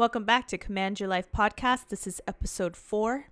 Welcome 0.00 0.24
back 0.24 0.48
to 0.48 0.56
Command 0.56 0.98
Your 0.98 1.10
Life 1.10 1.30
podcast. 1.30 1.88
This 1.90 2.06
is 2.06 2.22
episode 2.26 2.74
four. 2.74 3.26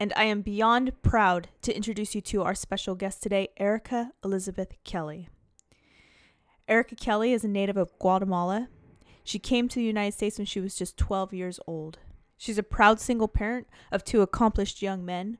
And 0.00 0.12
I 0.16 0.24
am 0.24 0.42
beyond 0.42 1.00
proud 1.02 1.50
to 1.62 1.72
introduce 1.72 2.16
you 2.16 2.20
to 2.22 2.42
our 2.42 2.56
special 2.56 2.96
guest 2.96 3.22
today, 3.22 3.50
Erica 3.58 4.10
Elizabeth 4.24 4.74
Kelly. 4.82 5.28
Erica 6.66 6.96
Kelly 6.96 7.32
is 7.32 7.44
a 7.44 7.48
native 7.48 7.76
of 7.76 7.96
Guatemala. 8.00 8.70
She 9.22 9.38
came 9.38 9.68
to 9.68 9.76
the 9.76 9.84
United 9.84 10.16
States 10.16 10.36
when 10.36 10.46
she 10.46 10.58
was 10.58 10.74
just 10.74 10.96
12 10.96 11.32
years 11.32 11.60
old. 11.64 11.98
She's 12.36 12.58
a 12.58 12.64
proud 12.64 12.98
single 12.98 13.28
parent 13.28 13.68
of 13.92 14.02
two 14.02 14.20
accomplished 14.20 14.82
young 14.82 15.04
men. 15.04 15.38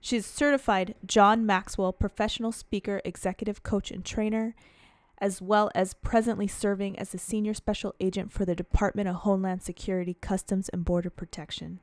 She's 0.00 0.26
certified 0.26 0.96
John 1.06 1.46
Maxwell 1.46 1.92
professional 1.92 2.50
speaker, 2.50 3.00
executive 3.04 3.62
coach, 3.62 3.92
and 3.92 4.04
trainer, 4.04 4.56
as 5.18 5.40
well 5.40 5.70
as 5.74 5.94
presently 5.94 6.46
serving 6.46 6.98
as 6.98 7.14
a 7.14 7.18
senior 7.18 7.54
special 7.54 7.94
agent 8.00 8.32
for 8.32 8.44
the 8.44 8.54
Department 8.54 9.08
of 9.08 9.16
Homeland 9.16 9.62
Security, 9.62 10.16
Customs, 10.20 10.68
and 10.70 10.84
Border 10.84 11.10
Protection. 11.10 11.80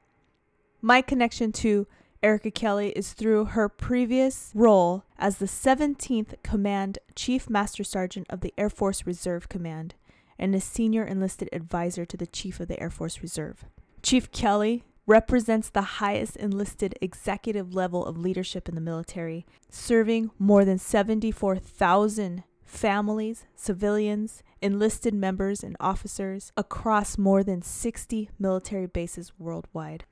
My 0.82 1.02
connection 1.02 1.52
to 1.54 1.88
Erica 2.24 2.52
Kelly 2.52 2.90
is 2.90 3.14
through 3.14 3.46
her 3.46 3.68
previous 3.68 4.52
role 4.54 5.04
as 5.18 5.38
the 5.38 5.46
17th 5.46 6.36
Command 6.44 7.00
Chief 7.16 7.50
Master 7.50 7.84
Sergeant 7.84 8.28
of 8.30 8.42
the 8.42 8.54
Air 8.58 8.70
Force 8.70 9.08
Reserve 9.08 9.50
Command 9.50 9.96
and 10.38 10.54
a 10.54 10.62
senior 10.62 11.04
enlisted 11.04 11.50
advisor 11.52 12.06
to 12.06 12.18
the 12.18 12.28
Chief 12.28 12.60
of 12.60 12.68
the 12.68 12.80
Air 12.80 12.90
Force 12.90 13.22
Reserve. 13.22 13.66
Chief 14.04 14.32
Kelly 14.32 14.84
represents 15.08 15.70
the 15.70 15.82
highest 15.82 16.36
enlisted 16.36 16.98
executive 17.02 17.74
level 17.74 18.06
of 18.06 18.18
leadership 18.18 18.70
in 18.70 18.76
the 18.76 18.82
military, 18.82 19.46
serving 19.70 20.32
more 20.38 20.64
than 20.64 20.78
74,000 20.78 22.44
families, 22.72 23.46
civilians, 23.54 24.42
enlisted 24.62 25.14
members, 25.14 25.62
and 25.62 25.76
officers 25.80 26.54
across 26.56 27.18
more 27.18 27.44
than 27.44 27.62
60 27.62 28.30
military 28.40 28.88
bases 28.88 29.34
worldwide. 29.38 30.06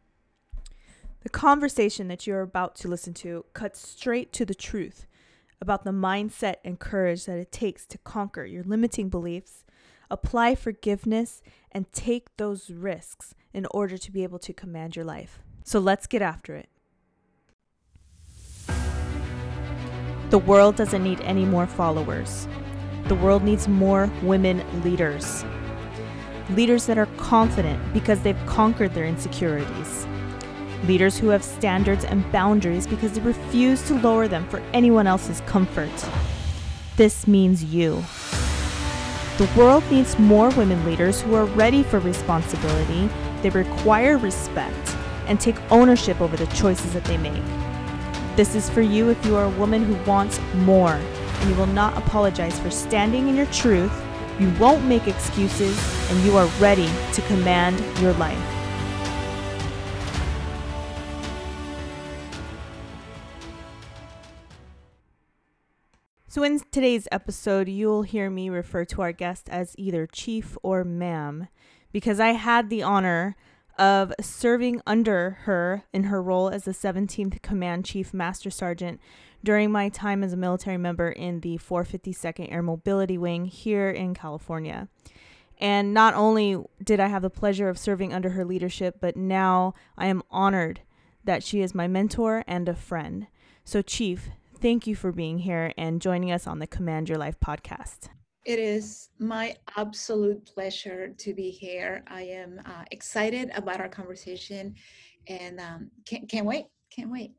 The 1.21 1.29
conversation 1.29 2.09
that 2.09 2.27
you're 2.27 2.41
about 2.41 2.75
to 2.75 2.87
listen 2.87 3.13
to 3.15 3.45
cuts 3.53 3.87
straight 3.87 4.33
to 4.33 4.45
the 4.45 4.53
truth 4.53 5.07
about 5.61 5.83
the 5.83 5.91
mindset 5.91 6.55
and 6.63 6.79
courage 6.79 7.25
that 7.25 7.39
it 7.39 7.51
takes 7.51 7.85
to 7.87 7.97
conquer 7.99 8.45
your 8.45 8.63
limiting 8.63 9.09
beliefs, 9.09 9.63
apply 10.11 10.55
forgiveness, 10.55 11.41
and 11.71 11.91
take 11.93 12.35
those 12.37 12.69
risks 12.69 13.35
in 13.53 13.65
order 13.71 13.97
to 13.97 14.11
be 14.11 14.23
able 14.23 14.39
to 14.39 14.53
command 14.53 14.95
your 14.95 15.05
life. 15.05 15.39
So 15.63 15.79
let's 15.79 16.07
get 16.07 16.21
after 16.21 16.55
it. 16.55 16.69
The 20.29 20.37
world 20.37 20.75
doesn't 20.75 21.03
need 21.03 21.21
any 21.21 21.43
more 21.43 21.65
followers. 21.65 22.47
The 23.05 23.15
world 23.15 23.43
needs 23.43 23.67
more 23.67 24.11
women 24.21 24.63
leaders. 24.83 25.43
Leaders 26.51 26.85
that 26.85 26.99
are 26.99 27.07
confident 27.17 27.81
because 27.95 28.21
they've 28.21 28.45
conquered 28.45 28.93
their 28.93 29.07
insecurities. 29.07 30.05
Leaders 30.85 31.17
who 31.17 31.29
have 31.29 31.43
standards 31.43 32.05
and 32.05 32.31
boundaries 32.31 32.85
because 32.85 33.13
they 33.13 33.21
refuse 33.21 33.81
to 33.87 33.95
lower 33.95 34.27
them 34.27 34.47
for 34.49 34.61
anyone 34.71 35.07
else's 35.07 35.41
comfort. 35.47 35.89
This 36.95 37.25
means 37.25 37.63
you. 37.63 38.03
The 39.39 39.49
world 39.57 39.83
needs 39.89 40.19
more 40.19 40.51
women 40.51 40.85
leaders 40.85 41.21
who 41.21 41.33
are 41.33 41.45
ready 41.45 41.81
for 41.81 41.97
responsibility, 41.99 43.09
they 43.41 43.49
require 43.49 44.19
respect, 44.19 44.95
and 45.25 45.39
take 45.39 45.55
ownership 45.71 46.21
over 46.21 46.37
the 46.37 46.45
choices 46.47 46.93
that 46.93 47.05
they 47.05 47.17
make. 47.17 47.58
This 48.39 48.55
is 48.55 48.69
for 48.69 48.79
you 48.79 49.09
if 49.09 49.25
you 49.25 49.35
are 49.35 49.43
a 49.43 49.57
woman 49.57 49.83
who 49.83 50.01
wants 50.09 50.39
more 50.59 50.93
and 50.93 51.49
you 51.49 51.57
will 51.57 51.67
not 51.67 51.97
apologize 51.97 52.57
for 52.57 52.71
standing 52.71 53.27
in 53.27 53.35
your 53.35 53.47
truth, 53.47 53.91
you 54.39 54.49
won't 54.51 54.85
make 54.85 55.09
excuses, 55.09 55.77
and 56.09 56.23
you 56.23 56.37
are 56.37 56.45
ready 56.57 56.89
to 57.11 57.21
command 57.23 57.77
your 57.99 58.13
life. 58.13 58.39
So, 66.29 66.43
in 66.43 66.61
today's 66.71 67.09
episode, 67.11 67.67
you'll 67.67 68.03
hear 68.03 68.29
me 68.29 68.49
refer 68.49 68.85
to 68.85 69.01
our 69.01 69.11
guest 69.11 69.49
as 69.49 69.75
either 69.77 70.07
chief 70.07 70.57
or 70.63 70.85
ma'am 70.85 71.49
because 71.91 72.21
I 72.21 72.29
had 72.29 72.69
the 72.69 72.83
honor 72.83 73.35
of 73.79 74.13
serving 74.19 74.81
under 74.85 75.37
her 75.43 75.83
in 75.93 76.03
her 76.03 76.21
role 76.21 76.49
as 76.49 76.65
the 76.65 76.71
17th 76.71 77.41
Command 77.41 77.85
Chief 77.85 78.13
Master 78.13 78.49
Sergeant 78.49 78.99
during 79.43 79.71
my 79.71 79.87
time 79.87 80.21
as 80.21 80.33
a 80.33 80.37
military 80.37 80.77
member 80.77 81.09
in 81.09 81.39
the 81.39 81.57
452nd 81.57 82.51
Air 82.51 82.61
Mobility 82.61 83.17
Wing 83.17 83.45
here 83.45 83.89
in 83.89 84.13
California. 84.13 84.89
And 85.57 85.93
not 85.93 86.13
only 86.13 86.61
did 86.83 86.99
I 86.99 87.07
have 87.07 87.21
the 87.21 87.29
pleasure 87.29 87.69
of 87.69 87.77
serving 87.77 88.13
under 88.13 88.31
her 88.31 88.43
leadership, 88.43 88.97
but 88.99 89.15
now 89.15 89.73
I 89.97 90.07
am 90.07 90.23
honored 90.29 90.81
that 91.23 91.41
she 91.41 91.61
is 91.61 91.73
my 91.73 91.87
mentor 91.87 92.43
and 92.47 92.67
a 92.67 92.75
friend. 92.75 93.27
So, 93.63 93.81
Chief, 93.81 94.29
thank 94.59 94.87
you 94.87 94.95
for 94.95 95.11
being 95.11 95.39
here 95.39 95.73
and 95.77 96.01
joining 96.01 96.31
us 96.31 96.45
on 96.47 96.59
the 96.59 96.67
Command 96.67 97.07
Your 97.07 97.17
Life 97.17 97.39
podcast. 97.39 98.09
It 98.49 98.57
is 98.57 99.09
my 99.19 99.55
absolute 99.77 100.43
pleasure 100.43 101.09
to 101.19 101.35
be 101.35 101.51
here. 101.51 102.03
I 102.07 102.23
am 102.23 102.59
uh, 102.65 102.83
excited 102.89 103.51
about 103.53 103.79
our 103.79 103.87
conversation 103.87 104.73
and 105.27 105.59
um, 105.59 105.91
can't, 106.07 106.27
can't 106.27 106.47
wait. 106.47 106.65
Can't 106.89 107.11
wait. 107.11 107.33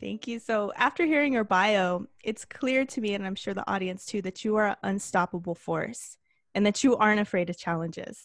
Thank 0.00 0.26
you. 0.26 0.40
So, 0.40 0.72
after 0.74 1.06
hearing 1.06 1.32
your 1.32 1.44
bio, 1.44 2.08
it's 2.24 2.44
clear 2.44 2.84
to 2.84 3.00
me, 3.00 3.14
and 3.14 3.24
I'm 3.24 3.36
sure 3.36 3.54
the 3.54 3.70
audience 3.70 4.06
too, 4.06 4.20
that 4.22 4.44
you 4.44 4.56
are 4.56 4.66
an 4.66 4.76
unstoppable 4.82 5.54
force 5.54 6.16
and 6.52 6.66
that 6.66 6.82
you 6.82 6.96
aren't 6.96 7.20
afraid 7.20 7.48
of 7.48 7.56
challenges. 7.56 8.24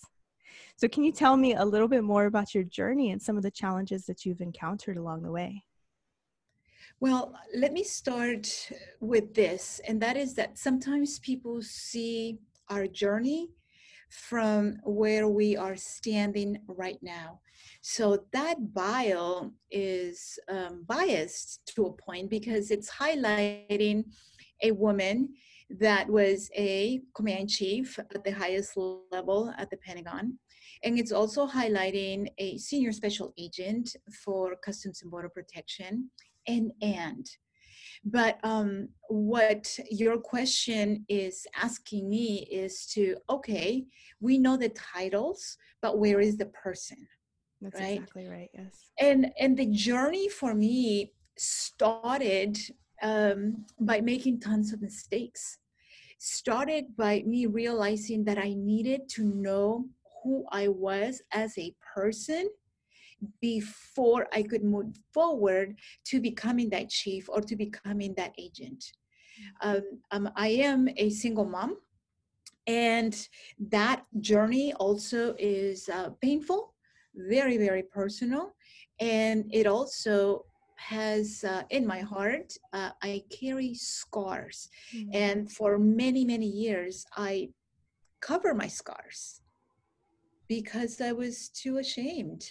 So, 0.78 0.88
can 0.88 1.04
you 1.04 1.12
tell 1.12 1.38
me 1.38 1.54
a 1.54 1.64
little 1.64 1.88
bit 1.88 2.04
more 2.04 2.26
about 2.26 2.56
your 2.56 2.64
journey 2.64 3.12
and 3.12 3.22
some 3.22 3.38
of 3.38 3.44
the 3.44 3.52
challenges 3.52 4.08
that 4.08 4.26
you've 4.26 4.42
encountered 4.42 4.98
along 4.98 5.22
the 5.22 5.32
way? 5.32 5.64
Well, 7.00 7.36
let 7.56 7.74
me 7.74 7.84
start 7.84 8.48
with 9.00 9.34
this, 9.34 9.82
and 9.88 10.02
that 10.02 10.18
is 10.18 10.34
that 10.36 10.58
sometimes 10.58 11.20
people 11.20 11.62
see 11.62 12.40
our 12.70 12.88
journey 12.88 13.50
from 14.10 14.78
where 14.84 15.28
we 15.28 15.58
are 15.58 15.76
standing 15.76 16.60
right 16.68 17.00
now. 17.02 17.40
So 17.82 18.26
that 18.32 18.74
bio 18.74 19.52
is 19.72 20.38
um, 20.50 20.86
biased 20.88 21.66
to 21.76 21.86
a 21.88 21.94
point 21.94 22.30
because 22.30 22.72
it's 22.72 22.92
highlighting 22.92 24.06
a 24.62 24.72
woman 24.72 25.30
that 25.80 26.08
was 26.08 26.50
a 26.56 27.02
command 27.16 27.50
chief 27.50 27.98
at 28.00 28.24
the 28.24 28.32
highest 28.32 28.78
level 29.12 29.54
at 29.58 29.70
the 29.70 29.78
Pentagon. 29.78 30.38
And 30.84 31.00
it's 31.00 31.12
also 31.12 31.48
highlighting 31.48 32.28
a 32.38 32.58
senior 32.58 32.92
special 32.92 33.34
agent 33.38 33.96
for 34.24 34.56
Customs 34.64 35.02
and 35.02 35.10
Border 35.10 35.30
Protection 35.30 36.10
and 36.48 36.72
and. 36.82 37.30
But 38.06 38.38
um, 38.44 38.90
what 39.10 39.80
your 39.90 40.18
question 40.18 41.06
is 41.08 41.48
asking 41.62 42.10
me 42.10 42.48
is 42.52 42.86
to 42.88 43.16
okay 43.30 43.86
we 44.20 44.38
know 44.38 44.58
the 44.58 44.70
titles 44.70 45.58
but 45.82 46.00
where 46.00 46.20
is 46.20 46.38
the 46.38 46.48
person 46.48 46.98
that's 47.62 47.80
right? 47.80 47.98
exactly 47.98 48.28
right 48.28 48.50
yes. 48.54 48.92
And 49.00 49.32
and 49.40 49.58
the 49.58 49.68
journey 49.68 50.30
for 50.30 50.54
me 50.54 51.14
started 51.38 52.58
um, 53.02 53.66
by 53.80 54.02
making 54.02 54.40
tons 54.40 54.72
of 54.74 54.82
mistakes. 54.82 55.58
Started 56.20 56.96
by 56.96 57.24
me 57.26 57.46
realizing 57.46 58.24
that 58.26 58.38
i 58.38 58.54
needed 58.54 59.10
to 59.10 59.24
know 59.24 59.86
who 60.24 60.46
i 60.52 60.68
was 60.68 61.22
as 61.34 61.58
a 61.58 61.76
person 61.96 62.48
before 63.42 64.28
I 64.34 64.44
could 64.44 64.64
move 64.64 64.96
forward 65.14 65.76
to 66.06 66.20
becoming 66.20 66.70
that 66.72 66.90
chief 66.90 67.30
or 67.30 67.42
to 67.42 67.56
becoming 67.56 68.14
that 68.16 68.34
agent. 68.38 68.84
Um, 69.62 69.82
um, 70.12 70.30
I 70.36 70.50
am 70.50 70.88
a 70.98 71.10
single 71.10 71.46
mom, 71.46 71.78
and 72.68 73.16
that 73.70 74.06
journey 74.20 74.74
also 74.74 75.36
is 75.40 75.90
uh, 75.90 76.10
painful, 76.22 76.74
very, 77.16 77.58
very 77.58 77.84
personal, 77.84 78.56
and 79.00 79.46
it 79.52 79.68
also 79.68 80.46
has 80.78 81.44
uh, 81.44 81.64
in 81.70 81.86
my 81.86 82.00
heart 82.00 82.54
uh, 82.74 82.90
i 83.02 83.24
carry 83.30 83.74
scars 83.74 84.70
mm-hmm. 84.94 85.10
and 85.14 85.52
for 85.52 85.78
many 85.78 86.26
many 86.26 86.46
years 86.46 87.06
i 87.16 87.48
cover 88.20 88.54
my 88.54 88.68
scars 88.68 89.42
because 90.48 91.00
i 91.00 91.12
was 91.12 91.50
too 91.50 91.78
ashamed 91.78 92.44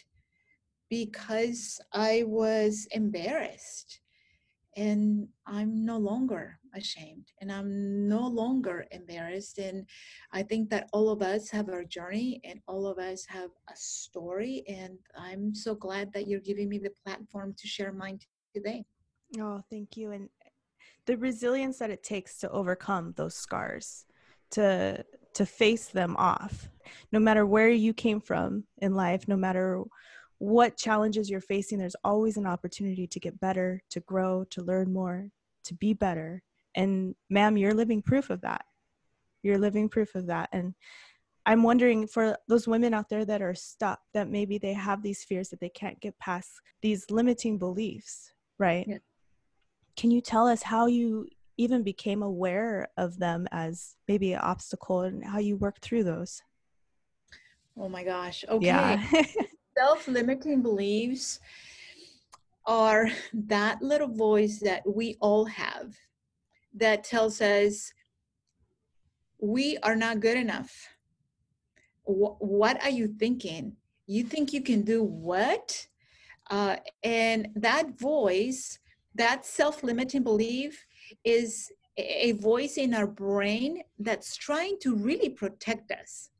because 0.93 1.81
I 1.95 2.23
was 2.27 2.87
embarrassed. 2.93 4.01
And 4.77 5.27
I'm 5.47 5.87
no 5.87 5.97
longer 5.97 6.59
ashamed 6.75 7.29
and 7.41 7.51
I'm 7.51 8.09
no 8.09 8.27
longer 8.27 8.85
embarrassed. 8.91 9.59
And 9.59 9.87
I 10.33 10.43
think 10.43 10.69
that 10.69 10.91
all 10.93 11.09
of 11.09 11.23
us 11.23 11.49
have 11.49 11.71
our 11.71 11.85
journey 11.85 12.43
and 12.45 12.61
all 12.69 12.87
of 12.87 12.99
us 12.99 13.25
have 13.29 13.51
a 13.71 13.75
story. 13.75 14.65
And 14.69 14.99
I'm 15.17 15.55
so 15.55 15.75
glad 15.75 16.13
that 16.13 16.27
you're 16.27 16.41
giving 16.41 16.69
me 16.69 16.79
the 16.79 16.93
platform 17.05 17.55
to 17.59 17.67
share 17.67 17.93
mine 17.93 18.19
today. 18.55 18.85
Oh, 19.41 19.63
thank 19.71 19.97
you. 19.97 20.13
And 20.13 20.29
the 21.07 21.17
resilience 21.17 21.79
that 21.79 21.91
it 21.91 22.03
takes 22.03 22.37
to 22.41 22.51
overcome 22.51 23.15
those 23.17 23.35
scars 23.35 24.05
to 24.51 25.03
to 25.35 25.47
face 25.47 25.87
them 25.87 26.15
off 26.19 26.69
no 27.11 27.19
matter 27.19 27.47
where 27.47 27.71
you 27.71 27.95
came 27.95 28.21
from 28.21 28.65
in 28.83 28.95
life 28.95 29.27
no 29.27 29.35
matter 29.35 29.83
what 30.43 30.77
challenges 30.77 31.31
you're 31.31 31.41
facing 31.41 31.79
there's 31.79 31.95
always 32.03 32.37
an 32.37 32.49
opportunity 32.49 33.07
to 33.07 33.21
get 33.21 33.39
better 33.39 33.81
to 33.89 34.01
grow 34.01 34.43
to 34.51 34.61
learn 34.61 34.93
more 34.93 35.29
to 35.63 35.73
be 35.75 35.95
better. 35.95 36.43
And 36.75 37.15
ma'am 37.31 37.57
you're 37.57 37.75
living 37.75 38.03
proof 38.03 38.29
of 38.29 38.41
that. 38.41 38.65
You're 39.45 39.59
living 39.59 39.89
proof 39.89 40.17
of 40.17 40.27
that. 40.27 40.49
And 40.53 40.75
i'm 41.47 41.63
wondering 41.63 42.07
for 42.07 42.37
those 42.49 42.67
women 42.69 42.95
out 42.95 43.09
there 43.09 43.25
that 43.25 43.43
are 43.43 43.55
stuck 43.55 44.01
that 44.15 44.29
maybe 44.29 44.59
they 44.59 44.73
have 44.73 45.03
these 45.03 45.25
fears 45.25 45.49
that 45.49 45.59
they 45.61 45.69
can't 45.69 45.99
get 46.01 46.17
past 46.19 46.51
these 46.83 47.05
limiting 47.11 47.59
beliefs 47.59 48.33
right? 48.59 48.87
Yeah. 48.89 48.99
can 49.97 50.11
you 50.11 50.21
tell 50.21 50.47
us 50.47 50.63
how 50.63 50.87
you 50.87 51.27
even 51.57 51.83
became 51.83 52.23
aware 52.23 52.89
of 52.97 53.19
them 53.19 53.47
as 53.53 53.97
maybe 54.09 54.33
an 54.33 54.41
obstacle 54.41 55.03
and 55.03 55.25
how 55.25 55.39
you 55.39 55.57
worked 55.57 55.85
through 55.85 56.05
those? 56.05 56.43
Oh 57.77 57.89
my 57.89 58.05
gosh. 58.05 58.45
Okay. 58.49 58.67
yeah. 58.67 59.05
self-limiting 59.83 60.63
beliefs 60.63 61.41
are 62.67 63.09
that 63.33 63.83
little 63.83 64.07
voice 64.29 64.61
that 64.61 64.83
we 64.87 65.17
all 65.21 65.45
have 65.45 65.97
that 66.73 67.03
tells 67.03 67.41
us 67.41 67.93
we 69.41 69.77
are 69.83 69.97
not 69.97 70.21
good 70.21 70.37
enough. 70.37 70.89
Wh- 72.05 72.41
what 72.41 72.81
are 72.85 72.91
you 72.91 73.09
thinking? 73.19 73.73
You 74.07 74.23
think 74.23 74.53
you 74.53 74.63
can 74.63 74.83
do 74.83 75.03
what? 75.03 75.89
Uh, 76.49 76.77
and 77.03 77.49
that 77.57 77.99
voice, 77.99 78.79
that 79.17 79.45
self 79.45 79.83
limiting 79.83 80.23
belief, 80.23 80.85
is 81.25 81.73
a 81.97 82.33
voice 82.33 82.77
in 82.77 82.95
our 82.95 83.09
brain 83.09 83.83
that's 83.99 84.37
trying 84.37 84.77
to 84.83 84.95
really 84.95 85.29
protect 85.29 85.91
us 85.91 86.31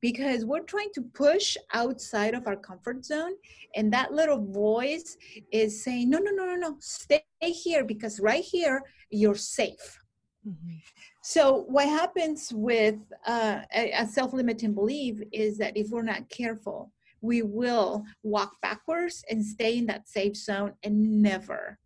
because 0.00 0.44
we're 0.44 0.62
trying 0.62 0.90
to 0.94 1.02
push 1.14 1.56
outside 1.72 2.34
of 2.34 2.46
our 2.46 2.56
comfort 2.56 3.04
zone 3.04 3.32
and 3.74 3.92
that 3.92 4.12
little 4.12 4.44
voice 4.44 5.16
is 5.52 5.82
saying 5.82 6.10
no 6.10 6.18
no 6.18 6.30
no 6.30 6.44
no 6.46 6.56
no 6.56 6.76
stay 6.80 7.22
here 7.40 7.84
because 7.84 8.20
right 8.20 8.44
here 8.44 8.82
you're 9.10 9.34
safe 9.34 10.00
mm-hmm. 10.46 10.76
so 11.22 11.64
what 11.68 11.86
happens 11.86 12.52
with 12.54 12.96
uh, 13.26 13.60
a, 13.74 13.92
a 13.92 14.06
self-limiting 14.06 14.74
belief 14.74 15.20
is 15.32 15.58
that 15.58 15.76
if 15.76 15.88
we're 15.90 16.02
not 16.02 16.28
careful 16.28 16.92
we 17.20 17.42
will 17.42 18.04
walk 18.22 18.52
backwards 18.62 19.24
and 19.28 19.44
stay 19.44 19.78
in 19.78 19.86
that 19.86 20.08
safe 20.08 20.36
zone 20.36 20.72
and 20.82 21.22
never 21.22 21.78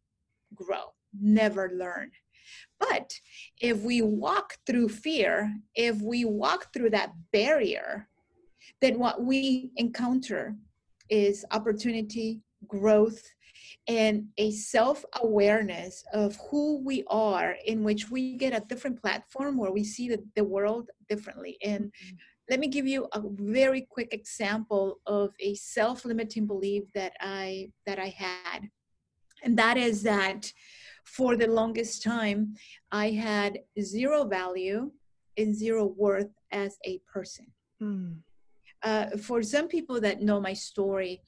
grow 0.55 0.93
never 1.21 1.71
learn 1.75 2.11
but 2.89 3.13
if 3.61 3.79
we 3.83 4.03
walk 4.03 4.59
through 4.67 4.89
fear, 4.89 5.55
if 5.75 6.01
we 6.01 6.25
walk 6.25 6.73
through 6.73 6.91
that 6.91 7.13
barrier, 7.33 8.09
then 8.81 8.99
what 8.99 9.23
we 9.23 9.71
encounter 9.77 10.57
is 11.09 11.45
opportunity, 11.51 12.41
growth, 12.67 13.23
and 13.87 14.27
a 14.39 14.51
self 14.53 15.05
awareness 15.23 16.05
of 16.13 16.37
who 16.51 16.83
we 16.85 17.05
are, 17.09 17.57
in 17.67 17.85
which 17.85 18.11
we 18.11 18.37
get 18.37 18.55
a 18.55 18.65
different 18.69 19.01
platform 19.01 19.57
where 19.57 19.73
we 19.73 19.85
see 19.85 20.09
the, 20.09 20.23
the 20.37 20.45
world 20.45 20.91
differently. 21.09 21.59
And 21.63 21.85
mm-hmm. 21.85 22.17
let 22.51 22.59
me 22.59 22.69
give 22.69 22.87
you 22.87 23.09
a 23.13 23.23
very 23.25 23.87
quick 23.89 24.13
example 24.13 24.99
of 25.07 25.31
a 25.41 25.55
self 25.55 26.05
limiting 26.05 26.47
belief 26.47 26.85
that 26.95 27.13
I 27.21 27.71
that 27.87 27.99
I 27.99 28.09
had, 28.09 28.69
and 29.43 29.57
that 29.59 29.77
is 29.77 30.03
that 30.03 30.53
for 31.05 31.37
the 31.37 31.47
longest 31.47 32.03
time, 32.03 32.55
I 32.91 33.11
had 33.11 33.61
zero 33.81 34.25
value 34.25 34.93
and 35.37 35.55
zero 35.55 35.87
worth 35.87 36.31
as 36.51 36.77
a 36.85 37.01
person. 37.13 37.47
Mm. 37.83 38.19
Uh, 38.83 39.11
for 39.17 39.43
some 39.43 39.69
people 39.69 40.01
that 40.01 40.23
know 40.23 40.41
my 40.41 40.53
story, 40.53 41.23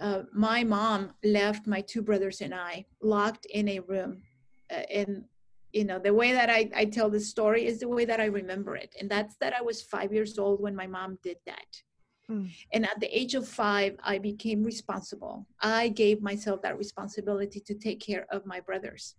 uh, 0.00 0.22
my 0.32 0.64
mom 0.64 1.12
left 1.24 1.66
my 1.66 1.80
two 1.80 2.02
brothers 2.02 2.40
and 2.40 2.54
I 2.54 2.86
locked 3.02 3.46
in 3.46 3.68
a 3.68 3.80
room. 3.80 4.22
Uh, 4.70 4.82
and, 4.92 5.24
you 5.72 5.84
know, 5.84 5.98
the 5.98 6.14
way 6.14 6.32
that 6.32 6.50
I, 6.50 6.70
I 6.74 6.84
tell 6.84 7.10
the 7.10 7.20
story 7.20 7.66
is 7.66 7.80
the 7.80 7.88
way 7.88 8.04
that 8.04 8.20
I 8.20 8.26
remember 8.26 8.76
it. 8.76 8.94
And 9.00 9.10
that's 9.10 9.36
that 9.40 9.54
I 9.54 9.62
was 9.62 9.82
five 9.82 10.12
years 10.12 10.38
old 10.38 10.60
when 10.60 10.74
my 10.74 10.86
mom 10.86 11.18
did 11.22 11.36
that. 11.46 11.82
Hmm. 12.30 12.46
And 12.72 12.84
at 12.84 13.00
the 13.00 13.18
age 13.18 13.34
of 13.34 13.48
five, 13.48 13.96
I 14.04 14.18
became 14.18 14.62
responsible. 14.62 15.48
I 15.60 15.88
gave 15.88 16.22
myself 16.22 16.62
that 16.62 16.78
responsibility 16.78 17.58
to 17.58 17.74
take 17.74 17.98
care 17.98 18.24
of 18.30 18.46
my 18.46 18.60
brothers. 18.60 19.16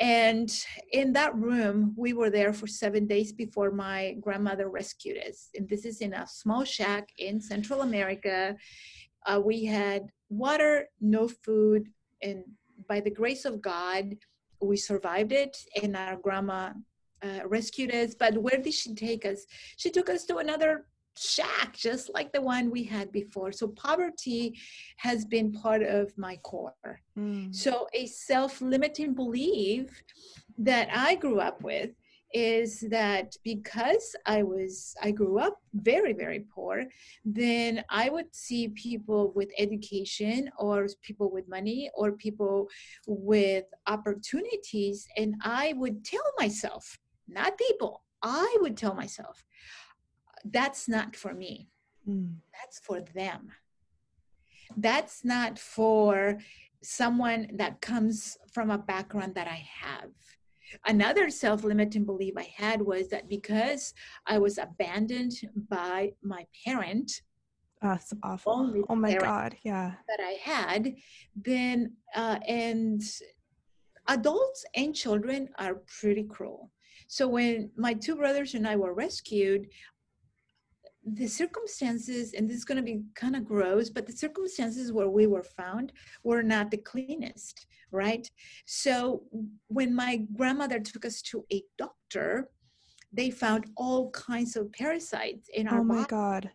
And 0.00 0.50
in 0.92 1.12
that 1.12 1.34
room, 1.34 1.94
we 1.94 2.14
were 2.14 2.30
there 2.30 2.54
for 2.54 2.66
seven 2.66 3.06
days 3.06 3.34
before 3.34 3.70
my 3.70 4.16
grandmother 4.18 4.70
rescued 4.70 5.18
us. 5.18 5.50
And 5.54 5.68
this 5.68 5.84
is 5.84 6.00
in 6.00 6.14
a 6.14 6.26
small 6.26 6.64
shack 6.64 7.10
in 7.18 7.38
Central 7.38 7.82
America. 7.82 8.56
Uh, 9.26 9.40
we 9.44 9.66
had 9.66 10.10
water, 10.30 10.88
no 11.02 11.28
food, 11.28 11.88
and 12.22 12.44
by 12.88 13.00
the 13.00 13.10
grace 13.10 13.44
of 13.44 13.60
God, 13.60 14.16
we 14.62 14.78
survived 14.78 15.32
it. 15.32 15.54
And 15.82 15.94
our 15.94 16.16
grandma 16.16 16.70
uh, 17.22 17.46
rescued 17.46 17.94
us. 17.94 18.14
But 18.14 18.38
where 18.38 18.56
did 18.56 18.72
she 18.72 18.94
take 18.94 19.26
us? 19.26 19.44
She 19.76 19.90
took 19.90 20.08
us 20.08 20.24
to 20.24 20.38
another 20.38 20.86
shack 21.16 21.76
just 21.76 22.12
like 22.14 22.32
the 22.32 22.40
one 22.40 22.70
we 22.70 22.82
had 22.82 23.12
before 23.12 23.52
so 23.52 23.68
poverty 23.68 24.58
has 24.96 25.24
been 25.24 25.52
part 25.52 25.82
of 25.82 26.16
my 26.16 26.36
core 26.36 27.00
mm. 27.18 27.54
so 27.54 27.86
a 27.92 28.06
self-limiting 28.06 29.14
belief 29.14 30.02
that 30.58 30.88
i 30.92 31.14
grew 31.14 31.38
up 31.40 31.62
with 31.62 31.90
is 32.32 32.80
that 32.88 33.36
because 33.44 34.16
i 34.24 34.42
was 34.42 34.94
i 35.02 35.10
grew 35.10 35.38
up 35.38 35.58
very 35.74 36.14
very 36.14 36.46
poor 36.54 36.84
then 37.26 37.84
i 37.90 38.08
would 38.08 38.34
see 38.34 38.68
people 38.68 39.32
with 39.34 39.50
education 39.58 40.50
or 40.58 40.88
people 41.02 41.30
with 41.30 41.46
money 41.48 41.90
or 41.94 42.12
people 42.12 42.66
with 43.06 43.64
opportunities 43.86 45.06
and 45.18 45.34
i 45.44 45.74
would 45.76 46.02
tell 46.04 46.24
myself 46.38 46.98
not 47.28 47.58
people 47.58 48.02
i 48.22 48.56
would 48.60 48.78
tell 48.78 48.94
myself 48.94 49.44
that's 50.44 50.88
not 50.88 51.16
for 51.16 51.34
me. 51.34 51.68
Mm. 52.08 52.36
That's 52.60 52.78
for 52.80 53.00
them. 53.14 53.52
That's 54.76 55.24
not 55.24 55.58
for 55.58 56.38
someone 56.82 57.48
that 57.54 57.80
comes 57.80 58.36
from 58.52 58.70
a 58.70 58.78
background 58.78 59.34
that 59.34 59.46
I 59.46 59.64
have. 59.80 60.10
Another 60.86 61.28
self 61.28 61.64
limiting 61.64 62.04
belief 62.04 62.34
I 62.36 62.50
had 62.56 62.80
was 62.80 63.08
that 63.08 63.28
because 63.28 63.92
I 64.26 64.38
was 64.38 64.58
abandoned 64.58 65.32
by 65.68 66.12
my 66.22 66.46
parent, 66.64 67.12
that's 67.82 68.12
awful. 68.22 68.84
Oh 68.88 68.94
my 68.94 69.14
God. 69.14 69.56
Yeah. 69.64 69.94
That 70.08 70.20
I 70.20 70.38
had, 70.40 70.94
then, 71.34 71.92
uh, 72.14 72.38
and 72.46 73.02
adults 74.06 74.64
and 74.76 74.94
children 74.94 75.48
are 75.58 75.82
pretty 76.00 76.22
cruel. 76.22 76.70
So 77.08 77.26
when 77.26 77.70
my 77.76 77.92
two 77.94 78.16
brothers 78.16 78.54
and 78.54 78.66
I 78.66 78.76
were 78.76 78.94
rescued, 78.94 79.66
the 81.04 81.26
circumstances, 81.26 82.32
and 82.32 82.48
this 82.48 82.56
is 82.56 82.64
going 82.64 82.76
to 82.76 82.82
be 82.82 83.02
kind 83.14 83.34
of 83.34 83.44
gross, 83.44 83.90
but 83.90 84.06
the 84.06 84.12
circumstances 84.12 84.92
where 84.92 85.08
we 85.08 85.26
were 85.26 85.42
found 85.42 85.92
were 86.22 86.42
not 86.42 86.70
the 86.70 86.76
cleanest, 86.76 87.66
right? 87.90 88.28
So 88.66 89.24
when 89.68 89.94
my 89.94 90.22
grandmother 90.36 90.78
took 90.78 91.04
us 91.04 91.20
to 91.22 91.44
a 91.52 91.62
doctor, 91.76 92.48
they 93.12 93.30
found 93.30 93.66
all 93.76 94.10
kinds 94.10 94.56
of 94.56 94.72
parasites 94.72 95.48
in 95.52 95.66
our 95.66 95.80
Oh 95.80 95.84
my 95.84 95.94
body. 95.96 96.08
God. 96.08 96.50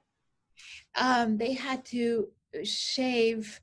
Um, 0.95 1.37
they 1.37 1.53
had 1.53 1.85
to 1.85 2.29
shave. 2.63 3.59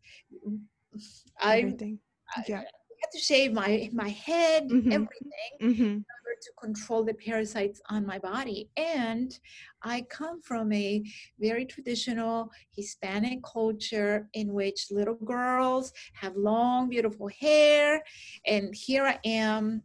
Everything. 1.41 1.99
I, 2.37 2.45
yeah. 2.47 2.57
I 2.59 2.61
had 2.61 3.11
to 3.13 3.19
shave 3.19 3.53
my 3.53 3.91
my 3.93 4.11
head, 4.11 4.69
mm-hmm. 4.69 4.93
everything. 4.93 5.51
Mm-hmm 5.61 5.99
to 6.45 6.51
control 6.61 7.05
the 7.05 7.15
parasites 7.15 7.81
on 7.91 8.07
my 8.07 8.19
body. 8.19 8.71
And 8.77 9.37
I 9.83 10.03
come 10.03 10.41
from 10.43 10.73
a 10.73 11.03
very 11.39 11.65
traditional 11.67 12.51
Hispanic 12.77 13.41
culture 13.43 14.29
in 14.33 14.53
which 14.53 14.87
little 14.91 15.19
girls 15.25 15.93
have 16.15 16.37
long, 16.37 16.89
beautiful 16.89 17.29
hair. 17.29 18.03
And 18.47 18.75
here 18.75 19.05
I 19.05 19.19
am 19.25 19.83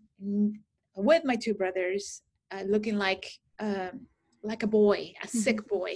with 0.96 1.24
my 1.26 1.36
two 1.36 1.54
brothers, 1.54 2.22
uh, 2.52 2.64
looking 2.68 2.98
like 2.98 3.26
um, 3.60 4.08
like 4.44 4.64
a 4.64 4.68
boy, 4.68 5.14
a 5.22 5.28
mm-hmm. 5.28 5.38
sick 5.38 5.68
boy, 5.68 5.96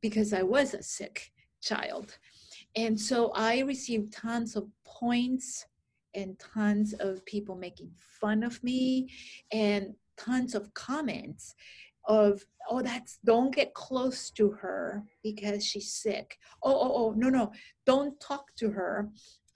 because 0.00 0.32
I 0.32 0.42
was 0.42 0.74
a 0.74 0.82
sick 0.82 1.32
child. 1.60 2.16
And 2.76 2.98
so 2.98 3.32
I 3.34 3.60
received 3.60 4.12
tons 4.12 4.54
of 4.54 4.68
points 4.84 5.66
and 6.14 6.38
tons 6.38 6.94
of 6.94 7.24
people 7.26 7.56
making 7.56 7.90
fun 8.20 8.42
of 8.42 8.62
me 8.62 9.10
and 9.52 9.94
tons 10.16 10.54
of 10.54 10.72
comments 10.74 11.54
of 12.06 12.44
oh 12.68 12.82
that's 12.82 13.18
don't 13.24 13.54
get 13.54 13.74
close 13.74 14.30
to 14.30 14.50
her 14.50 15.04
because 15.22 15.64
she's 15.64 15.92
sick 15.92 16.38
oh 16.62 16.72
oh 16.72 16.92
oh 16.94 17.14
no 17.16 17.28
no 17.28 17.52
don't 17.86 18.18
talk 18.20 18.46
to 18.56 18.70
her 18.70 19.08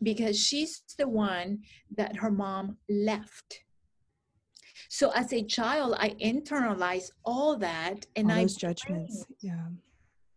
because 0.03 0.39
she's 0.39 0.83
the 0.99 1.09
one 1.09 1.59
that 1.97 2.17
her 2.17 2.31
mom 2.31 2.77
left 2.89 3.65
So 4.89 5.11
as 5.11 5.33
a 5.33 5.43
child, 5.43 5.97
I 5.99 6.11
internalized 6.23 7.11
all 7.25 7.57
that 7.59 8.07
and 8.17 8.31
All 8.31 8.37
I 8.39 8.43
those 8.43 8.57
judgments. 8.57 9.27
Yeah. 9.41 9.69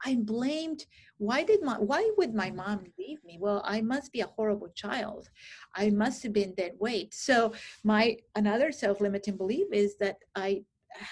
I 0.06 0.16
blamed 0.16 0.86
why 1.18 1.44
did 1.44 1.63
my 1.63 1.77
why 1.80 2.12
would 2.18 2.34
my 2.36 2.51
mom 2.51 2.84
leave 2.98 3.24
me? 3.24 3.38
Well, 3.39 3.62
I 3.66 3.82
must 3.82 4.12
be 4.12 4.22
a 4.22 4.27
horrible 4.27 4.70
child. 4.75 5.30
I 5.75 5.89
must 5.89 6.22
have 6.24 6.34
been 6.34 6.54
dead 6.54 6.74
weight. 6.80 7.13
So 7.13 7.54
my 7.84 8.18
another 8.36 8.72
self-limiting 8.72 9.38
belief 9.38 9.68
is 9.72 9.98
that 9.98 10.18
I 10.36 10.63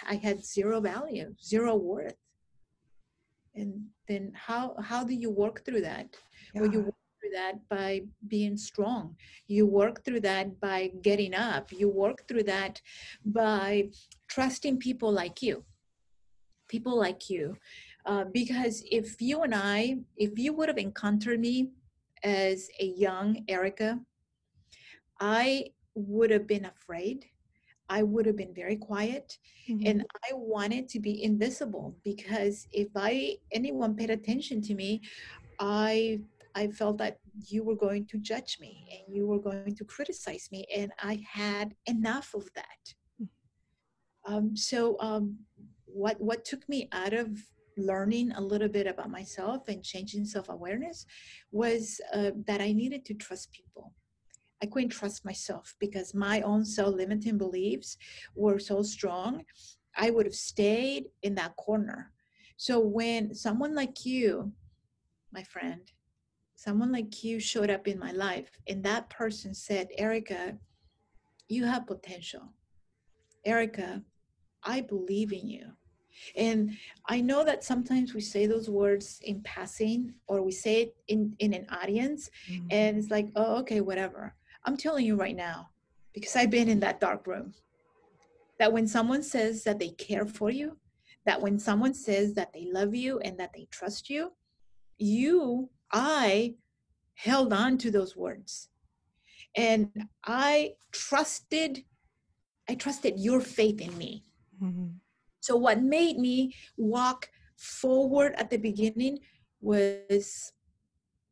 I 0.08 0.16
had 0.16 0.46
zero 0.46 0.80
value, 0.80 1.34
zero 1.44 1.76
worth. 1.76 2.16
And 3.56 3.86
then 4.08 4.32
how 4.36 4.76
how 4.80 5.04
do 5.04 5.14
you 5.14 5.32
work 5.32 5.66
through 5.66 5.82
that? 5.82 6.16
Well, 6.54 6.72
you 6.72 6.82
work 6.82 6.96
through 7.20 7.32
that 7.34 7.68
by 7.70 8.02
being 8.28 8.58
strong. 8.58 9.16
You 9.48 9.66
work 9.66 10.04
through 10.04 10.22
that 10.22 10.60
by 10.60 10.92
getting 11.02 11.34
up. 11.34 11.72
You 11.72 11.90
work 11.90 12.28
through 12.28 12.44
that 12.44 12.82
by 13.26 13.90
trusting 14.28 14.78
people 14.78 15.12
like 15.12 15.42
you. 15.42 15.64
People 16.68 16.98
like 16.98 17.30
you. 17.30 17.58
Uh, 18.06 18.24
because 18.26 18.84
if 18.92 19.20
you 19.22 19.42
and 19.42 19.56
I, 19.56 19.98
if 20.16 20.38
you 20.38 20.54
would 20.54 20.70
have 20.70 20.78
encountered 20.78 21.40
me 21.40 21.72
as 22.24 22.70
a 22.80 22.86
young 22.86 23.44
Erica, 23.48 24.00
I 25.20 25.72
would 25.96 26.30
have 26.30 26.46
been 26.48 26.66
afraid. 26.66 27.26
I 27.90 28.04
would 28.04 28.26
have 28.26 28.36
been 28.36 28.54
very 28.54 28.78
quiet 28.78 29.38
Mhm. 29.70 29.88
and 29.88 30.06
I 30.28 30.34
wanted 30.34 30.88
to 30.90 31.00
be 31.00 31.24
invisible 31.24 31.96
because 32.04 32.68
if 32.72 32.90
I 32.96 33.38
anyone 33.52 33.96
paid 33.96 34.10
attention 34.10 34.62
to 34.64 34.74
me, 34.76 35.02
I 35.60 36.22
I 36.56 36.68
felt 36.70 36.98
that 37.00 37.20
you 37.52 37.64
were 37.64 37.76
going 37.76 38.06
to 38.08 38.18
judge 38.18 38.60
me 38.60 38.88
and 38.94 39.16
you 39.16 39.28
were 39.28 39.40
going 39.40 39.76
to 39.76 39.84
criticize 39.86 40.50
me, 40.52 40.66
and 40.74 40.92
I 41.00 41.16
had 41.30 41.76
enough 41.86 42.34
of 42.34 42.46
that. 42.54 42.96
Um, 44.26 44.56
so 44.56 44.96
um, 45.00 45.40
what 45.86 46.20
what 46.22 46.46
took 46.46 46.68
me 46.70 46.88
out 46.92 47.14
of 47.14 47.28
learning 47.78 48.32
a 48.32 48.42
little 48.42 48.68
bit 48.68 48.88
about 48.88 49.10
myself 49.10 49.68
and 49.68 49.84
changing 49.84 50.26
self 50.26 50.50
awareness 50.50 51.06
was 51.52 52.00
uh, 52.14 52.32
that 52.48 52.62
I 52.62 52.72
needed 52.72 53.06
to 53.06 53.14
trust 53.14 53.52
people. 53.52 53.94
I 54.62 54.68
couldn't 54.68 54.90
trust 54.90 55.26
myself 55.26 55.76
because 55.80 56.14
my 56.14 56.42
own 56.42 56.66
self 56.66 56.96
limiting 56.96 57.38
beliefs 57.38 57.98
were 58.36 58.60
so 58.60 58.82
strong. 58.82 59.44
I 59.96 60.10
would 60.10 60.26
have 60.26 60.36
stayed 60.36 61.06
in 61.24 61.36
that 61.36 61.56
corner. 61.56 62.12
So 62.58 62.80
when 62.80 63.34
someone 63.34 63.76
like 63.76 64.06
you, 64.06 64.54
my 65.32 65.44
friend, 65.44 65.82
someone 66.56 66.92
like 66.92 67.24
you 67.24 67.40
showed 67.40 67.70
up 67.70 67.88
in 67.88 68.00
my 68.00 68.12
life 68.12 68.58
and 68.68 68.84
that 68.84 69.10
person 69.10 69.54
said, 69.54 69.90
Erica, 69.98 70.58
you 71.48 71.66
have 71.66 71.86
potential. 71.86 72.54
Erica, 73.46 74.02
I 74.64 74.82
believe 74.82 75.32
in 75.32 75.48
you. 75.48 75.74
And 76.36 76.78
I 77.08 77.22
know 77.22 77.44
that 77.44 77.64
sometimes 77.64 78.14
we 78.14 78.22
say 78.22 78.46
those 78.46 78.70
words 78.70 79.20
in 79.24 79.42
passing 79.42 80.14
or 80.28 80.42
we 80.42 80.52
say 80.52 80.82
it 80.84 80.96
in, 81.08 81.36
in 81.40 81.54
an 81.54 81.68
audience 81.70 82.30
Mhm. 82.50 82.68
and 82.72 82.98
it's 82.98 83.12
like, 83.12 83.30
oh, 83.36 83.58
okay, 83.60 83.82
whatever. 83.82 84.36
I'm 84.66 84.78
telling 84.78 85.06
you 85.06 85.16
right 85.16 85.36
now, 85.36 85.70
because 86.14 86.36
I've 86.36 86.50
been 86.50 86.70
in 86.70 86.80
that 86.82 87.00
dark 87.00 87.28
room, 87.28 87.54
that 88.60 88.72
when 88.72 88.88
someone 88.88 89.22
says 89.24 89.64
that 89.66 89.80
they 89.80 89.90
care 89.90 90.26
for 90.26 90.50
you, 90.50 90.78
that 91.26 91.42
when 91.42 91.60
someone 91.60 91.94
says 91.94 92.34
that 92.36 92.54
they 92.54 92.68
love 92.72 92.96
you 92.96 93.20
and 93.20 93.38
that 93.40 93.52
they 93.54 93.66
trust 93.72 94.10
you, 94.10 94.32
you, 94.98 95.70
I 95.92 96.56
held 97.16 97.52
on 97.54 97.78
to 97.80 97.92
those 97.92 98.16
words. 98.16 98.70
And 99.56 100.08
I 100.24 100.76
trusted, 100.92 101.84
I 102.70 102.76
trusted 102.76 103.20
your 103.20 103.42
faith 103.42 103.82
in 103.82 103.98
me. 103.98 104.24
Mhm. 104.62 105.00
So 105.46 105.56
what 105.56 105.84
made 105.84 106.18
me 106.18 106.56
walk 106.76 107.30
forward 107.56 108.34
at 108.36 108.50
the 108.50 108.58
beginning 108.58 109.20
was 109.62 110.52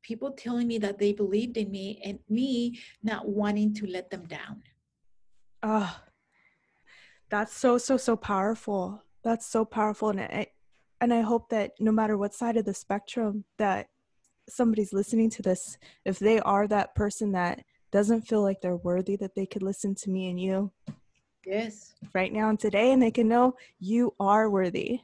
people 0.03 0.29
telling 0.33 0.67
me 0.67 0.77
that 0.77 0.99
they 0.99 1.13
believed 1.13 1.57
in 1.57 1.71
me 1.71 1.99
and 2.05 2.19
me 2.29 2.79
not 3.01 3.27
wanting 3.27 3.73
to 3.73 3.87
let 3.87 4.11
them 4.11 4.27
down. 4.27 4.61
Oh, 5.63 5.99
that's 7.31 7.57
so 7.57 7.79
so 7.79 7.97
so 7.97 8.15
powerful. 8.15 9.01
That's 9.23 9.47
so 9.47 9.65
powerful, 9.65 10.09
and 10.09 10.21
I 10.21 10.47
and 11.01 11.11
I 11.11 11.21
hope 11.21 11.49
that 11.49 11.71
no 11.79 11.91
matter 11.91 12.15
what 12.15 12.35
side 12.35 12.55
of 12.57 12.65
the 12.65 12.73
spectrum 12.75 13.45
that 13.57 13.87
somebody's 14.47 14.93
listening 14.93 15.31
to 15.31 15.41
this, 15.41 15.79
if 16.05 16.19
they 16.19 16.39
are 16.41 16.67
that 16.67 16.93
person 16.93 17.31
that 17.31 17.63
doesn't 17.91 18.27
feel 18.27 18.43
like 18.43 18.61
they're 18.61 18.75
worthy, 18.75 19.15
that 19.15 19.33
they 19.33 19.47
could 19.47 19.63
listen 19.63 19.95
to 19.95 20.11
me 20.11 20.29
and 20.29 20.39
you 20.39 20.71
Yes. 21.45 21.93
right 22.13 22.31
now 22.31 22.49
and 22.49 22.59
today, 22.59 22.91
and 22.91 23.01
they 23.01 23.11
can 23.11 23.27
know 23.27 23.55
you 23.79 24.13
are 24.19 24.49
worthy. 24.49 25.01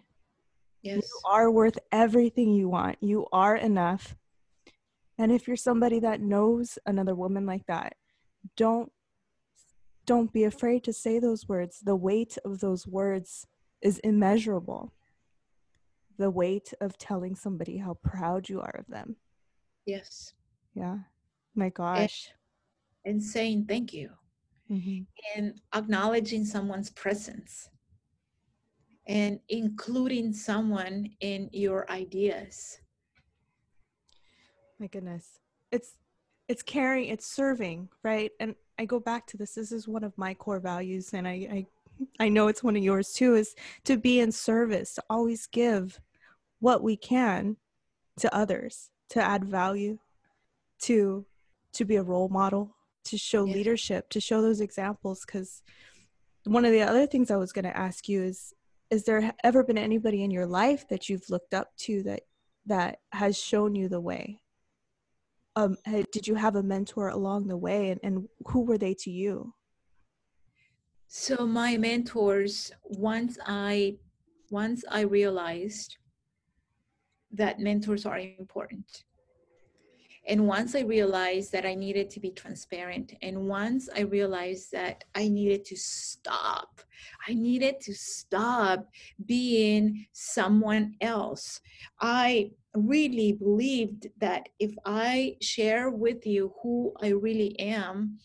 Yes. 0.81 0.98
You 0.98 1.03
are 1.25 1.51
worth 1.51 1.77
everything 1.91 2.53
you 2.53 2.69
want. 2.69 2.98
You 3.01 3.27
are 3.31 3.55
enough. 3.55 4.15
And 5.17 5.31
if 5.31 5.48
you're 5.48 5.58
somebody 5.58 6.00
that 6.00 6.22
knows 6.22 6.79
another 6.86 7.13
woman 7.13 7.46
like 7.46 7.65
that, 7.67 7.96
don't 8.55 8.91
don't 10.05 10.31
be 10.34 10.46
afraid 10.46 10.84
to 10.86 10.93
say 10.93 11.19
those 11.19 11.48
words. 11.48 11.81
The 11.81 11.96
weight 11.96 12.38
of 12.43 12.62
those 12.62 12.88
words 12.88 13.46
is 13.81 14.00
immeasurable. 14.00 14.93
The 16.17 16.31
weight 16.31 16.74
of 16.81 16.98
telling 16.98 17.36
somebody 17.36 17.77
how 17.77 17.96
proud 17.96 18.50
you 18.50 18.60
are 18.62 18.75
of 18.79 18.88
them. 18.88 19.17
Yes. 19.86 20.34
Yeah. 20.74 21.00
My 21.53 21.69
gosh. 21.69 22.31
And 23.05 23.22
saying 23.22 23.65
thank 23.65 23.93
you 23.93 24.10
Mhm. 24.69 25.07
and 25.35 25.59
acknowledging 25.73 26.45
someone's 26.45 26.89
presence 26.91 27.69
and 29.07 29.39
including 29.49 30.31
someone 30.33 31.09
in 31.19 31.49
your 31.51 31.89
ideas. 31.91 32.79
My 34.79 34.88
goodness. 34.88 35.39
It's 35.71 35.97
it's 36.47 36.63
caring, 36.63 37.09
it's 37.09 37.25
serving, 37.25 37.89
right? 38.03 38.31
And 38.39 38.55
I 38.77 38.85
go 38.85 38.99
back 38.99 39.27
to 39.27 39.38
this. 39.38 39.53
This 39.55 39.71
is 39.71 39.88
one 39.88 40.03
of 40.03 40.17
my 40.17 40.33
core 40.33 40.59
values 40.59 41.13
and 41.13 41.27
I 41.27 41.31
I, 41.31 41.67
I 42.19 42.29
know 42.29 42.47
it's 42.47 42.63
one 42.63 42.75
of 42.75 42.83
yours 42.83 43.11
too, 43.13 43.35
is 43.35 43.55
to 43.85 43.97
be 43.97 44.19
in 44.19 44.31
service, 44.31 44.95
to 44.95 45.03
always 45.09 45.47
give 45.47 45.99
what 46.59 46.83
we 46.83 46.95
can 46.95 47.57
to 48.19 48.33
others, 48.33 48.91
to 49.09 49.21
add 49.21 49.45
value, 49.45 49.97
to 50.81 51.25
to 51.73 51.85
be 51.85 51.95
a 51.97 52.03
role 52.03 52.29
model, 52.29 52.75
to 53.06 53.18
show 53.18 53.46
Yes. 53.46 53.56
leadership, 53.56 54.10
to 54.10 54.20
show 54.20 54.41
those 54.41 54.62
examples. 54.62 55.25
Cause 55.25 55.63
one 56.46 56.65
of 56.65 56.72
the 56.72 56.82
other 56.82 57.06
things 57.06 57.32
I 57.32 57.38
was 57.38 57.51
gonna 57.51 57.70
ask 57.70 58.08
you 58.08 58.24
is 58.24 58.53
is 58.89 59.03
there 59.03 59.34
ever 59.44 59.63
been 59.63 59.77
anybody 59.77 60.24
in 60.24 60.32
your 60.32 60.48
life 60.48 60.88
that 60.88 61.10
you've 61.10 61.29
looked 61.29 61.53
up 61.53 61.75
to 61.77 62.01
that 62.03 62.22
that 62.65 63.00
has 63.12 63.38
shown 63.38 63.75
you 63.75 63.88
the 63.89 64.01
way 64.01 64.39
um 65.56 65.75
did 66.12 66.27
you 66.27 66.36
have 66.36 66.56
a 66.56 66.63
mentor 66.63 67.10
along 67.10 67.48
the 67.48 67.58
way 67.58 67.89
and, 67.89 68.00
and 68.03 68.27
who 68.48 68.62
were 68.62 68.77
they 68.77 68.94
to 68.94 69.12
you 69.12 69.53
So 71.08 71.46
my 71.48 71.75
mentors, 71.77 72.72
once 72.84 73.38
I 73.46 73.98
once 74.51 74.84
I 74.89 75.01
realized 75.01 75.98
that 77.32 77.60
mentors 77.60 78.06
are 78.06 78.20
important. 78.20 79.03
And 80.29 80.45
once 80.45 80.75
I 80.75 80.81
realized 80.81 81.51
that 81.53 81.65
I 81.65 81.74
needed 81.74 82.12
to 82.12 82.19
be 82.19 82.29
transparent, 82.29 83.13
and 83.24 83.48
once 83.48 83.89
I 83.95 84.01
realized 84.01 84.71
that 84.74 85.03
I 85.15 85.27
needed 85.27 85.65
to 85.65 85.75
stop, 85.75 86.81
I 87.27 87.33
needed 87.33 87.81
to 87.81 87.95
stop 87.95 88.88
being 89.25 90.05
someone 90.13 90.93
else. 91.01 91.59
I 92.00 92.51
really 92.75 93.33
believed 93.33 94.07
that 94.19 94.50
if 94.59 94.71
I 94.86 95.36
share 95.41 95.89
with 95.89 96.27
you 96.27 96.53
who 96.62 96.93
I 97.01 97.07
really 97.07 97.59
am, 97.59 98.19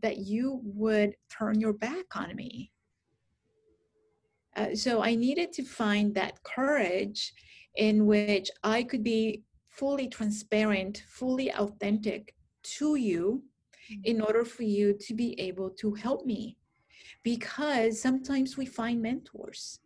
that 0.00 0.16
you 0.18 0.62
would 0.64 1.14
turn 1.28 1.60
your 1.60 1.74
back 1.74 2.16
on 2.16 2.34
me. 2.34 2.72
Uh, 4.56 4.74
so 4.74 5.02
I 5.02 5.16
needed 5.16 5.52
to 5.52 5.64
find 5.64 6.14
that 6.14 6.42
courage 6.44 7.34
in 7.76 8.06
which 8.06 8.50
I 8.64 8.84
could 8.84 9.04
be 9.04 9.42
fully 9.72 10.06
transparent, 10.06 11.02
fully 11.08 11.52
authentic 11.52 12.34
to 12.62 12.96
you 12.96 13.42
mm-hmm. 13.90 14.00
in 14.04 14.20
order 14.20 14.44
for 14.44 14.62
you 14.62 14.96
to 15.00 15.14
be 15.14 15.38
able 15.40 15.70
to 15.70 15.94
help 15.94 16.26
me. 16.26 16.56
Because 17.24 18.00
sometimes 18.00 18.56
we 18.56 18.66
find 18.66 19.00
mentors 19.00 19.80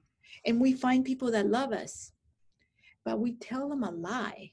and 0.45 0.61
we 0.61 0.73
find 0.73 1.05
people 1.05 1.31
that 1.31 1.47
love 1.47 1.73
us, 1.73 2.13
but 3.05 3.21
we 3.21 3.33
tell 3.35 3.69
them 3.69 3.85
a 3.85 3.91
lie. 3.91 4.53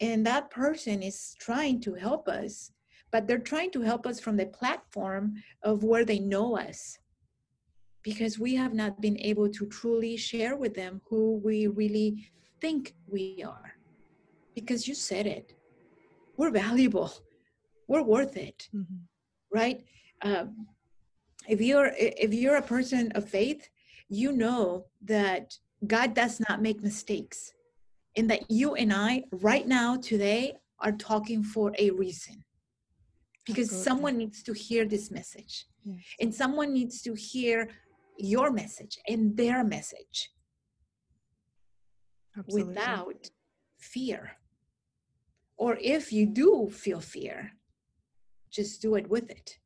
And 0.00 0.26
that 0.26 0.50
person 0.50 1.02
is 1.02 1.36
trying 1.40 1.80
to 1.82 1.94
help 1.94 2.26
us, 2.26 2.72
but 3.10 3.26
they're 3.26 3.38
trying 3.38 3.70
to 3.72 3.82
help 3.82 4.06
us 4.06 4.18
from 4.18 4.36
the 4.36 4.46
platform 4.46 5.34
of 5.62 5.84
where 5.84 6.04
they 6.04 6.20
know 6.20 6.56
us 6.56 6.98
because 8.02 8.38
we 8.38 8.54
have 8.54 8.72
not 8.72 9.00
been 9.02 9.18
able 9.18 9.48
to 9.50 9.66
truly 9.66 10.16
share 10.16 10.56
with 10.56 10.74
them 10.74 11.02
who 11.08 11.40
we 11.44 11.66
really 11.66 12.30
think 12.60 12.94
we 13.06 13.42
are. 13.46 13.74
Because 14.54 14.86
you 14.88 14.94
said 14.94 15.26
it, 15.26 15.54
we're 16.36 16.50
valuable, 16.50 17.12
we're 17.88 18.02
worth 18.02 18.36
it, 18.36 18.68
right? 19.52 19.82
Um, 20.22 20.66
if 21.48 21.60
you're 21.60 21.90
if 21.96 22.32
you're 22.34 22.56
a 22.56 22.62
person 22.62 23.10
of 23.14 23.28
faith 23.28 23.68
you 24.08 24.32
know 24.32 24.84
that 25.02 25.56
god 25.86 26.14
does 26.14 26.40
not 26.48 26.60
make 26.60 26.82
mistakes 26.82 27.52
and 28.16 28.28
that 28.30 28.42
you 28.50 28.74
and 28.74 28.92
i 28.92 29.22
right 29.32 29.66
now 29.66 29.96
today 29.96 30.52
are 30.80 30.92
talking 30.92 31.42
for 31.42 31.72
a 31.78 31.90
reason 31.90 32.44
because 33.46 33.68
Absolutely. 33.68 33.84
someone 33.84 34.16
needs 34.18 34.42
to 34.42 34.52
hear 34.52 34.84
this 34.84 35.10
message 35.10 35.66
Yes. 35.82 35.96
and 36.20 36.34
someone 36.34 36.74
needs 36.74 37.00
to 37.02 37.14
hear 37.14 37.68
your 38.18 38.50
message 38.50 38.98
and 39.08 39.34
their 39.34 39.64
message 39.64 40.30
Absolutely. 42.38 42.74
without 42.74 43.30
fear. 43.78 44.32
Or 45.56 45.76
if 45.80 46.12
you 46.12 46.26
do 46.26 46.70
feel 46.70 47.00
fear 47.00 47.52
just 48.50 48.82
do 48.82 48.96
it 48.96 49.08
with 49.08 49.30
it 49.30 49.60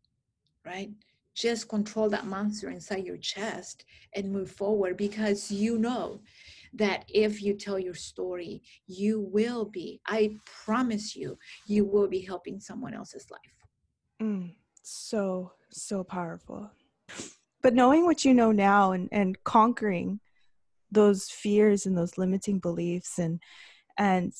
right? 0.65 0.91
Just 1.35 1.69
control 1.69 2.09
that 2.11 2.27
monster 2.27 2.71
inside 2.71 3.05
your 3.05 3.17
chest 3.17 3.85
and 4.15 4.31
move 4.31 4.51
forward 4.51 4.97
because 4.97 5.51
you 5.51 5.79
know 5.79 6.21
that 6.73 7.05
if 7.09 7.43
you 7.43 7.55
tell 7.55 7.79
your 7.79 7.95
story 7.95 8.63
you 8.87 9.21
will 9.33 9.65
be 9.65 10.01
i 10.07 10.35
promise 10.65 11.15
you 11.15 11.39
you 11.67 11.85
will 11.85 12.09
be 12.09 12.21
helping 12.21 12.61
someone 12.61 12.95
else's 12.95 13.27
life. 13.31 13.41
Mm, 14.23 14.55
so 14.83 15.53
so 15.71 16.05
powerful. 16.05 16.71
But 17.63 17.75
knowing 17.75 18.05
what 18.05 18.25
you 18.25 18.33
know 18.33 18.53
now 18.53 18.93
and 18.93 19.09
and 19.11 19.43
conquering 19.45 20.21
those 20.95 21.29
fears 21.29 21.87
and 21.87 21.97
those 21.97 22.19
limiting 22.19 22.59
beliefs 22.59 23.19
and 23.19 23.41
and 23.99 24.33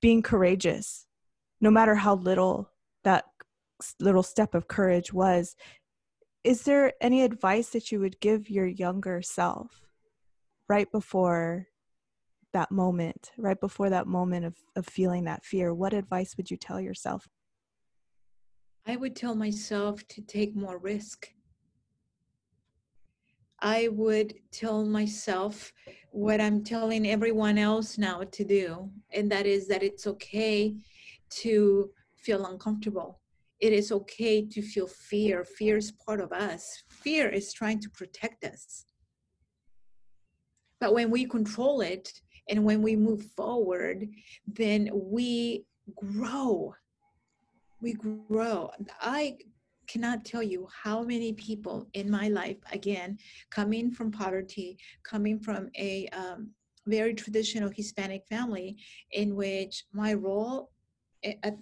being 0.00 0.22
courageous 0.22 1.06
no 1.60 1.70
matter 1.70 1.94
how 1.94 2.14
little 2.14 2.70
that 3.04 3.24
little 3.98 4.22
step 4.22 4.54
of 4.54 4.68
courage 4.68 5.12
was. 5.12 5.56
Is 6.44 6.62
there 6.62 6.92
any 7.00 7.22
advice 7.22 7.70
that 7.70 7.92
you 7.92 8.00
would 8.00 8.20
give 8.20 8.50
your 8.50 8.66
younger 8.66 9.22
self 9.22 9.82
right 10.68 10.90
before 10.90 11.66
that 12.52 12.70
moment 12.72 13.30
right 13.38 13.60
before 13.60 13.90
that 13.90 14.08
moment 14.08 14.44
of, 14.44 14.56
of 14.76 14.86
feeling 14.86 15.24
that 15.24 15.44
fear? 15.44 15.74
What 15.74 15.92
advice 15.92 16.36
would 16.36 16.50
you 16.50 16.56
tell 16.56 16.80
yourself? 16.80 17.28
I 18.86 18.96
would 18.96 19.14
tell 19.14 19.34
myself 19.34 20.06
to 20.08 20.22
take 20.22 20.56
more 20.56 20.78
risk. 20.78 21.30
I 23.62 23.88
would 23.88 24.34
tell 24.52 24.84
myself 24.84 25.72
what 26.10 26.40
I'm 26.40 26.64
telling 26.64 27.06
everyone 27.06 27.58
else 27.58 27.98
now 27.98 28.22
to 28.22 28.44
do, 28.44 28.90
and 29.12 29.30
that 29.30 29.46
is 29.46 29.68
that 29.68 29.82
it's 29.82 30.06
okay 30.06 30.74
to 31.42 31.90
feel 32.16 32.46
uncomfortable. 32.46 33.20
It 33.60 33.72
is 33.72 33.92
okay 33.92 34.46
to 34.46 34.62
feel 34.62 34.86
fear. 34.86 35.44
Fear 35.44 35.76
is 35.76 35.92
part 35.92 36.20
of 36.20 36.32
us. 36.32 36.82
Fear 36.88 37.28
is 37.28 37.52
trying 37.52 37.80
to 37.80 37.90
protect 37.90 38.44
us. 38.44 38.86
But 40.80 40.94
when 40.94 41.10
we 41.10 41.26
control 41.26 41.82
it 41.82 42.10
and 42.48 42.64
when 42.64 42.80
we 42.80 42.96
move 42.96 43.22
forward, 43.36 44.08
then 44.46 44.90
we 44.92 45.66
grow 45.94 46.74
we 47.80 47.94
grow. 47.94 48.70
I 49.00 49.38
cannot 49.90 50.24
tell 50.24 50.42
you 50.42 50.68
how 50.84 51.02
many 51.02 51.32
people 51.32 51.88
in 51.94 52.10
my 52.10 52.28
life, 52.28 52.58
again, 52.72 53.18
coming 53.50 53.90
from 53.90 54.10
poverty, 54.10 54.78
coming 55.02 55.38
from 55.38 55.68
a 55.76 56.08
um, 56.08 56.50
very 56.86 57.14
traditional 57.14 57.70
Hispanic 57.70 58.22
family, 58.28 58.76
in 59.12 59.34
which 59.34 59.84
my 59.92 60.14
role 60.14 60.70
at 61.24 61.56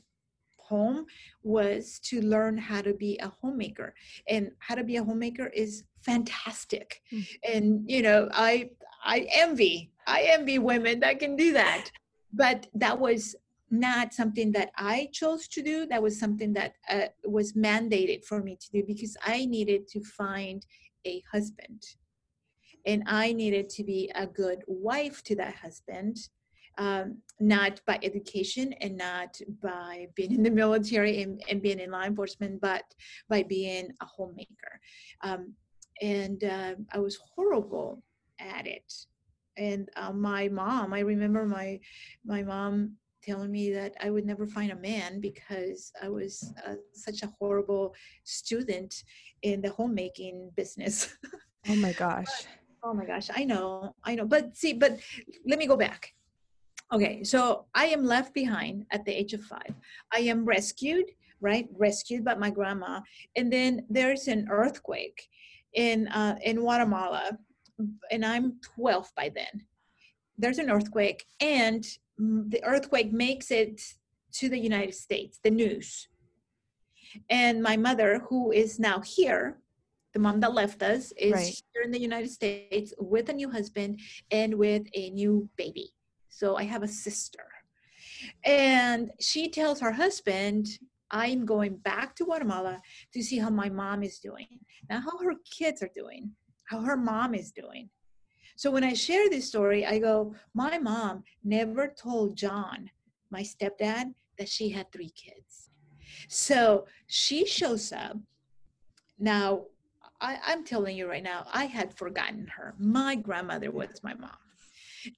home 0.58 1.06
was 1.42 1.98
to 2.08 2.20
learn 2.20 2.58
how 2.58 2.82
to 2.82 2.92
be 2.92 3.18
a 3.22 3.32
homemaker. 3.40 3.94
And 4.28 4.50
how 4.58 4.74
to 4.74 4.84
be 4.84 4.96
a 4.96 5.04
homemaker 5.04 5.46
is 5.48 5.84
fantastic. 6.04 7.00
Mm. 7.12 7.26
and 7.52 7.90
you 7.90 8.02
know 8.02 8.28
i 8.32 8.70
i 9.04 9.26
envy 9.44 9.90
i 10.06 10.18
envy 10.36 10.58
women 10.58 11.00
that 11.00 11.18
can 11.18 11.34
do 11.36 11.52
that. 11.54 11.90
But 12.32 12.66
that 12.74 12.98
was 12.98 13.34
not 13.70 14.14
something 14.14 14.52
that 14.52 14.70
I 14.76 15.08
chose 15.12 15.48
to 15.48 15.62
do. 15.62 15.86
That 15.86 16.02
was 16.02 16.18
something 16.18 16.52
that 16.54 16.74
uh, 16.88 17.08
was 17.24 17.52
mandated 17.52 18.24
for 18.24 18.42
me 18.42 18.56
to 18.56 18.70
do 18.72 18.82
because 18.86 19.16
I 19.24 19.44
needed 19.46 19.88
to 19.88 20.02
find 20.02 20.64
a 21.04 21.22
husband. 21.32 21.82
And 22.86 23.02
I 23.06 23.32
needed 23.32 23.68
to 23.70 23.84
be 23.84 24.10
a 24.14 24.26
good 24.26 24.62
wife 24.66 25.22
to 25.24 25.36
that 25.36 25.56
husband, 25.56 26.16
um, 26.78 27.18
not 27.40 27.80
by 27.86 27.98
education 28.02 28.72
and 28.80 28.96
not 28.96 29.38
by 29.62 30.06
being 30.14 30.32
in 30.32 30.42
the 30.42 30.50
military 30.50 31.22
and, 31.22 31.42
and 31.50 31.60
being 31.60 31.80
in 31.80 31.90
law 31.90 32.04
enforcement, 32.04 32.60
but 32.60 32.84
by 33.28 33.42
being 33.42 33.90
a 34.00 34.06
homemaker. 34.06 34.80
Um, 35.22 35.54
and 36.00 36.44
uh, 36.44 36.74
I 36.92 36.98
was 36.98 37.18
horrible 37.34 38.02
at 38.40 38.66
it. 38.66 38.92
And 39.56 39.88
uh, 39.96 40.12
my 40.12 40.48
mom, 40.48 40.94
I 40.94 41.00
remember 41.00 41.44
my 41.44 41.80
my 42.24 42.44
mom 42.44 42.96
telling 43.28 43.52
me 43.52 43.70
that 43.72 43.94
I 44.02 44.08
would 44.10 44.26
never 44.26 44.46
find 44.46 44.70
a 44.72 44.76
man 44.90 45.20
because 45.20 45.92
I 46.02 46.08
was 46.08 46.52
uh, 46.66 46.74
such 46.92 47.22
a 47.22 47.32
horrible 47.38 47.94
student 48.24 49.04
in 49.42 49.60
the 49.60 49.70
homemaking 49.70 50.50
business. 50.56 51.16
oh 51.68 51.76
my 51.76 51.92
gosh 52.06 52.46
oh 52.82 52.94
my 52.94 53.04
gosh, 53.04 53.28
I 53.34 53.44
know, 53.44 53.94
I 54.04 54.14
know. 54.14 54.26
But 54.26 54.56
see, 54.56 54.72
but 54.72 54.98
let 55.46 55.58
me 55.58 55.66
go 55.66 55.76
back. 55.76 56.14
Okay, 56.92 57.22
so 57.22 57.66
I 57.74 57.86
am 57.86 58.04
left 58.04 58.32
behind 58.32 58.86
at 58.90 59.04
the 59.04 59.12
age 59.12 59.34
of 59.34 59.42
five. 59.42 59.74
I 60.12 60.20
am 60.20 60.44
rescued, 60.44 61.06
right? 61.40 61.68
Rescued 61.76 62.24
by 62.24 62.34
my 62.34 62.50
grandma, 62.50 63.00
and 63.36 63.52
then 63.52 63.84
there's 63.90 64.28
an 64.28 64.48
earthquake 64.50 65.28
in 65.74 66.08
uh, 66.08 66.38
in 66.42 66.56
Guatemala, 66.56 67.38
and 68.10 68.24
I'm 68.24 68.58
12 68.74 69.10
by 69.16 69.30
then. 69.34 69.66
There's 70.38 70.58
an 70.58 70.70
earthquake, 70.70 71.26
and 71.40 71.86
the 72.18 72.60
earthquake 72.64 73.12
makes 73.12 73.50
it 73.50 73.80
to 74.32 74.48
the 74.48 74.58
United 74.58 74.94
States, 74.94 75.38
the 75.42 75.50
news. 75.50 76.08
And 77.30 77.62
my 77.62 77.76
mother, 77.76 78.20
who 78.28 78.52
is 78.52 78.78
now 78.78 79.00
here, 79.00 79.60
the 80.12 80.20
mom 80.20 80.40
that 80.40 80.52
left 80.52 80.82
us, 80.82 81.12
is 81.12 81.32
Right. 81.32 81.62
here 81.72 81.82
in 81.82 81.90
the 81.90 82.00
United 82.00 82.30
States 82.30 82.92
with 82.98 83.28
a 83.28 83.32
new 83.32 83.50
husband 83.50 84.00
and 84.30 84.54
with 84.54 84.86
a 84.94 85.10
new 85.10 85.48
baby. 85.56 85.92
So 86.28 86.56
I 86.56 86.64
have 86.64 86.82
a 86.82 86.88
sister. 86.88 87.44
And 88.44 89.10
she 89.20 89.48
tells 89.48 89.80
her 89.80 89.92
husband, 89.92 90.66
I'm 91.10 91.46
going 91.46 91.76
back 91.76 92.14
to 92.16 92.24
Guatemala 92.24 92.82
to 93.14 93.22
see 93.22 93.38
how 93.38 93.50
my 93.50 93.68
mom 93.70 94.02
is 94.02 94.18
doing. 94.18 94.60
Now, 94.90 95.00
how 95.00 95.16
her 95.18 95.34
kids 95.58 95.82
are 95.82 95.90
doing, 95.94 96.32
how 96.68 96.80
her 96.80 96.96
mom 96.96 97.34
is 97.34 97.50
doing. 97.52 97.88
So 98.58 98.72
when 98.72 98.82
I 98.82 98.92
share 98.92 99.30
this 99.30 99.46
story, 99.46 99.86
I 99.86 100.00
go, 100.00 100.34
My 100.52 100.78
mom 100.78 101.22
never 101.44 101.86
told 101.86 102.34
John, 102.34 102.90
my 103.30 103.42
stepdad, 103.42 104.12
that 104.36 104.48
she 104.48 104.68
had 104.68 104.90
three 104.90 105.10
kids. 105.10 105.70
So 106.28 106.86
she 107.06 107.46
shows 107.46 107.92
up. 107.92 108.16
Now, 109.16 109.66
I, 110.20 110.38
I'm 110.44 110.64
telling 110.64 110.96
you 110.96 111.08
right 111.08 111.22
now, 111.22 111.46
I 111.52 111.66
had 111.66 111.96
forgotten 111.96 112.48
her. 112.48 112.74
My 112.80 113.14
grandmother 113.14 113.70
was 113.70 114.00
my 114.02 114.14
mom. 114.14 114.42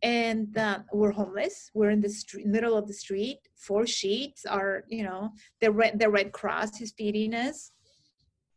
And 0.03 0.59
uh, 0.59 0.81
we're 0.93 1.13
homeless. 1.13 1.71
We're 1.73 1.89
in 1.89 2.03
the 2.03 2.11
street, 2.11 2.47
middle 2.47 2.77
of 2.77 2.89
the 2.89 2.93
street. 2.93 3.39
Four 3.57 3.87
sheets 3.87 4.45
are, 4.45 4.85
you 4.89 5.03
know, 5.03 5.31
the 5.63 5.73
red, 5.73 5.99
the 5.99 6.11
Red 6.11 6.33
Cross 6.33 6.83
is 6.83 6.93
feeding 6.93 7.33
us. 7.33 7.73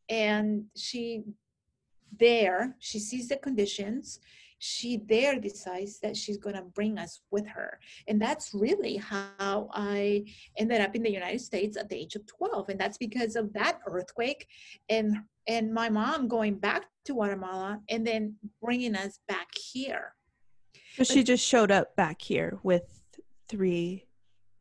And 0.09 0.65
she, 0.75 1.23
there, 2.19 2.75
she 2.79 2.99
sees 2.99 3.29
the 3.29 3.37
conditions 3.37 4.19
she 4.65 5.01
there 5.09 5.37
decides 5.37 5.99
that 5.99 6.15
she's 6.15 6.37
going 6.37 6.55
to 6.55 6.61
bring 6.61 6.97
us 6.97 7.19
with 7.31 7.45
her. 7.45 7.77
And 8.07 8.21
that's 8.21 8.53
really 8.53 8.95
how 8.95 9.69
i 9.73 10.23
ended 10.57 10.79
up 10.79 10.95
in 10.95 11.03
the 11.03 11.11
united 11.11 11.41
states 11.41 11.75
at 11.75 11.89
the 11.89 11.95
age 11.95 12.15
of 12.15 12.25
12 12.25 12.69
and 12.69 12.79
that's 12.79 12.97
because 12.97 13.35
of 13.35 13.51
that 13.53 13.79
earthquake 13.87 14.47
and 14.89 15.17
and 15.47 15.73
my 15.73 15.89
mom 15.89 16.29
going 16.29 16.55
back 16.55 16.83
to 17.05 17.13
guatemala 17.13 17.81
and 17.89 18.07
then 18.07 18.35
bringing 18.61 18.95
us 18.95 19.19
back 19.27 19.49
here. 19.73 20.15
So 20.95 21.03
she 21.03 21.23
just 21.23 21.45
showed 21.45 21.71
up 21.71 21.95
back 21.97 22.21
here 22.21 22.59
with 22.63 23.01
three 23.49 24.05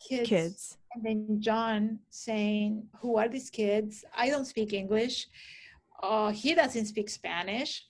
kids, 0.01 0.29
kids. 0.29 0.79
And 0.95 1.05
then 1.05 1.41
john 1.41 2.01
saying 2.11 2.89
who 3.01 3.17
are 3.19 3.29
these 3.29 3.51
kids? 3.51 4.05
I 4.17 4.31
don't 4.31 4.47
speak 4.47 4.73
english. 4.73 5.29
Uh, 6.03 6.33
he 6.33 6.57
doesn't 6.57 6.87
speak 6.87 7.09
spanish 7.09 7.85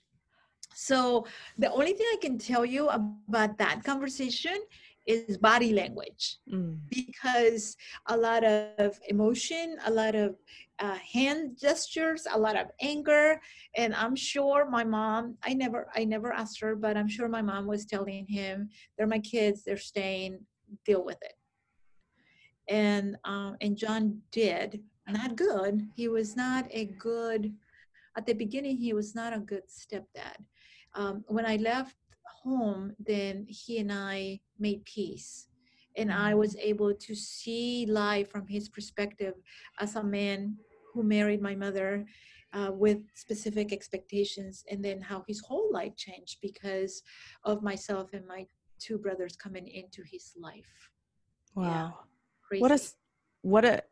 so 0.74 1.26
the 1.58 1.70
only 1.70 1.92
thing 1.92 2.06
I 2.12 2.18
can 2.20 2.38
tell 2.38 2.64
you 2.64 2.88
about 2.88 3.58
that 3.58 3.84
conversation 3.84 4.58
is 5.06 5.36
body 5.36 5.72
language 5.72 6.38
Mm. 6.48 6.78
because 6.88 7.76
a 8.06 8.16
lot 8.16 8.44
of 8.44 9.00
emotion, 9.08 9.76
a 9.84 9.90
lot 9.90 10.14
of 10.14 10.36
uh, 10.78 10.98
hand 11.12 11.58
gestures, 11.60 12.26
a 12.32 12.38
lot 12.38 12.56
of 12.56 12.68
anger, 12.80 13.40
and 13.76 13.94
I'm 13.94 14.16
sure 14.16 14.68
my 14.68 14.84
mom. 14.84 15.36
I 15.42 15.54
never, 15.54 15.88
I 15.94 16.04
never 16.04 16.32
asked 16.32 16.60
her, 16.60 16.74
but 16.76 16.96
I'm 16.96 17.08
sure 17.08 17.28
my 17.28 17.42
mom 17.42 17.66
was 17.66 17.84
telling 17.86 18.26
him, 18.26 18.68
"They're 18.96 19.06
my 19.06 19.20
kids. 19.20 19.64
They're 19.64 19.76
staying. 19.76 20.44
Deal 20.86 21.04
with 21.04 21.18
it." 21.22 21.34
And 22.68 23.16
um, 23.24 23.56
and 23.60 23.76
John 23.76 24.22
did 24.30 24.80
not 25.08 25.36
good. 25.36 25.86
He 25.94 26.08
was 26.08 26.36
not 26.36 26.66
a 26.70 26.86
good 26.98 27.52
at 28.16 28.26
the 28.26 28.34
beginning, 28.34 28.76
he 28.76 28.92
was 28.92 29.14
not 29.14 29.32
a 29.32 29.38
good 29.38 29.62
stepdad. 29.68 30.36
Um, 30.94 31.24
when 31.28 31.46
I 31.46 31.56
left 31.56 31.96
home, 32.42 32.94
then 32.98 33.46
he 33.48 33.78
and 33.78 33.92
I 33.92 34.40
made 34.58 34.84
peace. 34.84 35.48
And 35.96 36.10
I 36.10 36.34
was 36.34 36.56
able 36.56 36.94
to 36.94 37.14
see 37.14 37.86
life 37.86 38.30
from 38.30 38.46
his 38.46 38.68
perspective 38.68 39.34
as 39.78 39.94
a 39.96 40.02
man 40.02 40.56
who 40.92 41.02
married 41.02 41.42
my 41.42 41.54
mother 41.54 42.06
uh, 42.54 42.70
with 42.72 42.98
specific 43.14 43.72
expectations, 43.72 44.64
and 44.70 44.84
then 44.84 45.00
how 45.00 45.24
his 45.26 45.40
whole 45.40 45.72
life 45.72 45.96
changed 45.96 46.38
because 46.42 47.02
of 47.44 47.62
myself 47.62 48.10
and 48.12 48.26
my 48.26 48.46
two 48.78 48.98
brothers 48.98 49.36
coming 49.36 49.66
into 49.68 50.02
his 50.02 50.32
life. 50.36 50.90
Wow. 51.54 51.94
Yeah, 52.52 52.60
what 52.60 52.72
a 52.72 52.80
what 53.42 53.64
a 53.64 53.82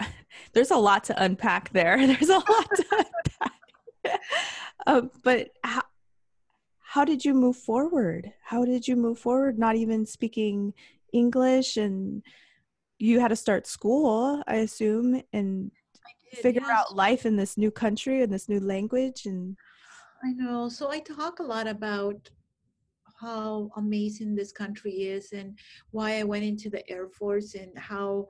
there's 0.52 0.70
a 0.70 0.76
lot 0.76 1.04
to 1.04 1.22
unpack 1.22 1.70
there. 1.70 1.96
There's 2.06 2.28
a 2.28 2.34
lot 2.34 2.68
to 2.76 2.84
unpack. 2.92 4.20
uh, 4.86 5.02
but 5.24 5.50
how 5.64 5.82
how 6.88 7.04
did 7.04 7.22
you 7.22 7.34
move 7.34 7.58
forward? 7.58 8.32
How 8.42 8.64
did 8.64 8.88
you 8.88 8.96
move 8.96 9.18
forward? 9.18 9.58
Not 9.58 9.76
even 9.76 10.06
speaking 10.06 10.72
English, 11.12 11.76
and 11.76 12.22
you 12.98 13.20
had 13.20 13.28
to 13.28 13.36
start 13.36 13.66
school, 13.66 14.42
I 14.46 14.56
assume, 14.56 15.22
and 15.34 15.70
did, 16.30 16.40
figure 16.40 16.62
yes. 16.62 16.70
out 16.70 16.96
life 16.96 17.26
in 17.26 17.36
this 17.36 17.58
new 17.58 17.70
country 17.70 18.22
and 18.22 18.32
this 18.32 18.48
new 18.48 18.58
language. 18.58 19.26
And 19.26 19.54
I 20.24 20.32
know. 20.32 20.70
So 20.70 20.90
I 20.90 21.00
talk 21.00 21.40
a 21.40 21.42
lot 21.42 21.66
about 21.66 22.30
how 23.20 23.70
amazing 23.76 24.34
this 24.34 24.50
country 24.50 24.92
is 24.92 25.32
and 25.32 25.58
why 25.90 26.18
I 26.18 26.22
went 26.22 26.44
into 26.44 26.70
the 26.70 26.88
Air 26.90 27.08
Force 27.08 27.54
and 27.54 27.78
how 27.78 28.28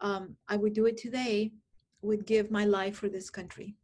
um, 0.00 0.34
I 0.48 0.56
would 0.56 0.72
do 0.72 0.86
it 0.86 0.96
today, 0.96 1.52
would 2.02 2.26
give 2.26 2.50
my 2.50 2.64
life 2.64 2.96
for 2.96 3.08
this 3.08 3.30
country. 3.30 3.76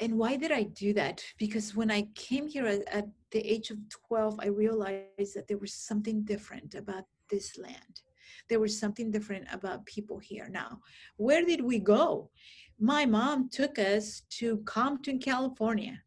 And 0.00 0.18
why 0.18 0.36
did 0.36 0.52
I 0.52 0.64
do 0.64 0.92
that? 0.94 1.22
Because 1.38 1.74
when 1.74 1.90
I 1.90 2.02
came 2.14 2.48
here 2.48 2.66
at, 2.66 2.86
at 2.88 3.08
the 3.30 3.40
age 3.40 3.70
of 3.70 3.78
12, 4.08 4.38
I 4.40 4.48
realized 4.48 5.34
that 5.34 5.48
there 5.48 5.58
was 5.58 5.72
something 5.72 6.22
different 6.22 6.74
about 6.74 7.04
this 7.30 7.56
land. 7.56 8.02
There 8.48 8.60
was 8.60 8.78
something 8.78 9.10
different 9.10 9.46
about 9.52 9.86
people 9.86 10.18
here. 10.18 10.48
Now, 10.50 10.80
where 11.16 11.44
did 11.44 11.62
we 11.62 11.78
go? 11.78 12.30
My 12.78 13.06
mom 13.06 13.48
took 13.48 13.78
us 13.78 14.22
to 14.38 14.58
Compton, 14.58 15.18
California. 15.18 16.02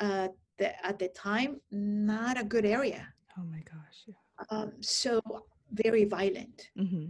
Uh, 0.00 0.28
the, 0.58 0.86
at 0.86 0.98
the 0.98 1.08
time, 1.08 1.60
not 1.70 2.40
a 2.40 2.44
good 2.44 2.64
area. 2.64 3.06
Oh 3.38 3.44
my 3.44 3.60
gosh. 3.60 4.06
Yeah. 4.06 4.14
Um, 4.50 4.72
so 4.80 5.20
very 5.72 6.04
violent. 6.04 6.70
Mm-hmm. 6.78 7.06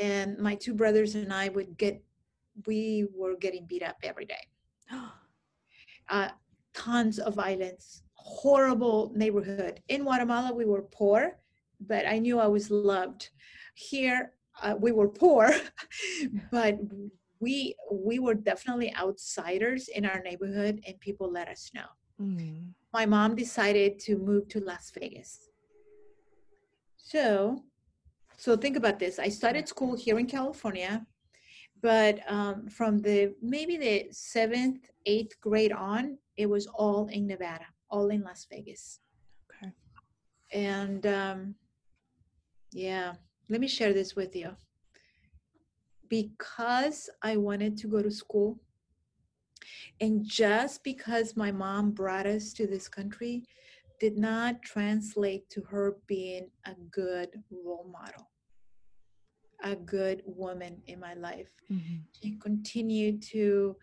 And 0.00 0.38
my 0.38 0.54
two 0.54 0.74
brothers 0.74 1.14
and 1.14 1.32
I 1.32 1.50
would 1.50 1.76
get, 1.76 2.02
we 2.66 3.06
were 3.14 3.36
getting 3.36 3.66
beat 3.66 3.82
up 3.82 3.96
every 4.02 4.24
day. 4.24 4.46
uh, 6.08 6.28
tons 6.74 7.18
of 7.18 7.34
violence, 7.34 8.02
horrible 8.14 9.12
neighborhood. 9.14 9.80
In 9.88 10.02
Guatemala, 10.02 10.52
we 10.52 10.64
were 10.64 10.82
poor, 10.82 11.38
but 11.80 12.06
I 12.06 12.18
knew 12.18 12.38
I 12.38 12.46
was 12.46 12.70
loved. 12.70 13.30
Here, 13.74 14.32
uh, 14.62 14.74
we 14.78 14.92
were 14.92 15.08
poor, 15.08 15.50
but 16.50 16.78
we 17.40 17.74
we 17.90 18.18
were 18.18 18.34
definitely 18.34 18.94
outsiders 18.96 19.88
in 19.88 20.06
our 20.06 20.20
neighborhood, 20.20 20.80
and 20.86 21.00
people 21.00 21.30
let 21.30 21.48
us 21.48 21.70
know. 21.74 21.88
Mm. 22.20 22.68
My 22.92 23.06
mom 23.06 23.34
decided 23.34 23.98
to 24.00 24.18
move 24.18 24.48
to 24.48 24.60
Las 24.60 24.90
Vegas. 24.90 25.48
So, 26.96 27.62
so 28.36 28.56
think 28.56 28.76
about 28.76 28.98
this. 28.98 29.18
I 29.18 29.28
started 29.28 29.68
school 29.68 29.96
here 29.96 30.18
in 30.18 30.26
California, 30.26 31.06
but 31.82 32.20
um, 32.28 32.68
from 32.68 33.00
the 33.00 33.34
maybe 33.42 33.76
the 33.76 34.06
seventh, 34.12 34.88
eighth 35.06 35.40
grade 35.40 35.72
on, 35.72 36.18
it 36.36 36.46
was 36.46 36.66
all 36.68 37.08
in 37.08 37.26
Nevada, 37.26 37.66
all 37.90 38.08
in 38.08 38.22
Las 38.22 38.46
Vegas. 38.50 39.00
Okay. 39.50 39.72
And 40.52 41.04
um, 41.06 41.54
yeah, 42.72 43.14
let 43.48 43.60
me 43.60 43.68
share 43.68 43.92
this 43.92 44.14
with 44.14 44.34
you. 44.36 44.56
Because 46.08 47.10
I 47.22 47.36
wanted 47.36 47.76
to 47.78 47.88
go 47.88 48.02
to 48.02 48.10
school 48.10 48.60
and 50.00 50.24
just 50.24 50.84
because 50.84 51.36
my 51.36 51.52
mom 51.52 51.92
brought 51.92 52.26
us 52.26 52.52
to 52.54 52.66
this 52.66 52.88
country 52.88 53.44
did 54.00 54.18
not 54.18 54.62
translate 54.62 55.48
to 55.50 55.60
her 55.62 55.96
being 56.06 56.50
a 56.66 56.74
good 56.90 57.28
role 57.64 57.88
model, 57.92 58.28
a 59.62 59.76
good 59.76 60.22
woman 60.26 60.82
in 60.86 61.00
my 61.00 61.14
life. 61.14 61.50
Mm-hmm. 61.70 61.96
She 62.20 62.36
continued 62.38 63.22
to 63.32 63.76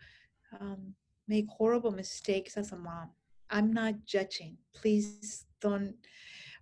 um, 0.60 0.94
make 1.28 1.46
horrible 1.48 1.90
mistakes 1.90 2.56
as 2.56 2.72
a 2.72 2.76
mom. 2.76 3.10
I'm 3.50 3.72
not 3.72 3.94
judging. 4.04 4.56
Please 4.74 5.46
don't, 5.60 5.94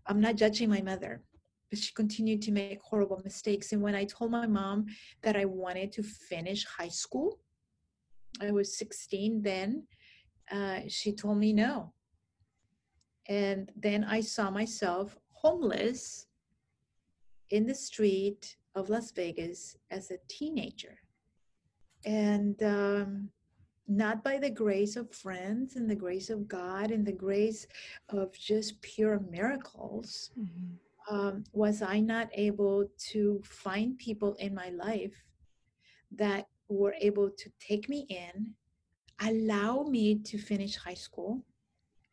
I'm 0.06 0.20
not 0.20 0.36
judging 0.36 0.70
my 0.70 0.80
mother 0.80 1.22
but 1.70 1.78
she 1.78 1.92
continued 1.92 2.42
to 2.42 2.52
make 2.52 2.80
horrible 2.80 3.20
mistakes. 3.24 3.72
And 3.72 3.82
when 3.82 3.94
I 3.94 4.04
told 4.04 4.30
my 4.30 4.46
mom 4.46 4.86
that 5.22 5.36
I 5.36 5.44
wanted 5.44 5.92
to 5.92 6.02
finish 6.02 6.64
high 6.64 6.88
school, 6.88 7.40
I 8.40 8.50
was 8.50 8.76
16 8.78 9.42
then. 9.42 9.84
Uh, 10.50 10.80
she 10.88 11.12
told 11.12 11.38
me 11.38 11.52
no. 11.52 11.92
And 13.28 13.70
then 13.76 14.04
I 14.04 14.20
saw 14.20 14.50
myself 14.50 15.18
homeless 15.30 16.26
in 17.50 17.66
the 17.66 17.74
street 17.74 18.56
of 18.78 18.88
Las 18.88 19.10
Vegas 19.10 19.76
as 19.90 20.10
a 20.10 20.18
teenager. 20.28 20.96
And 22.04 22.62
um, 22.62 23.30
not 23.88 24.22
by 24.22 24.38
the 24.38 24.50
grace 24.50 24.96
of 24.96 25.12
friends 25.14 25.76
and 25.76 25.90
the 25.90 25.96
grace 25.96 26.30
of 26.30 26.46
God 26.46 26.90
and 26.90 27.06
the 27.06 27.12
grace 27.12 27.66
of 28.10 28.32
just 28.38 28.80
pure 28.82 29.20
miracles, 29.30 30.30
mm-hmm. 30.38 31.14
um, 31.14 31.44
was 31.52 31.82
I 31.82 32.00
not 32.00 32.28
able 32.34 32.86
to 33.10 33.42
find 33.44 33.98
people 33.98 34.34
in 34.34 34.54
my 34.54 34.68
life 34.70 35.24
that 36.12 36.46
were 36.68 36.94
able 37.00 37.30
to 37.30 37.50
take 37.58 37.88
me 37.88 38.06
in, 38.08 38.52
allow 39.20 39.84
me 39.84 40.16
to 40.16 40.38
finish 40.38 40.76
high 40.76 40.94
school, 40.94 41.42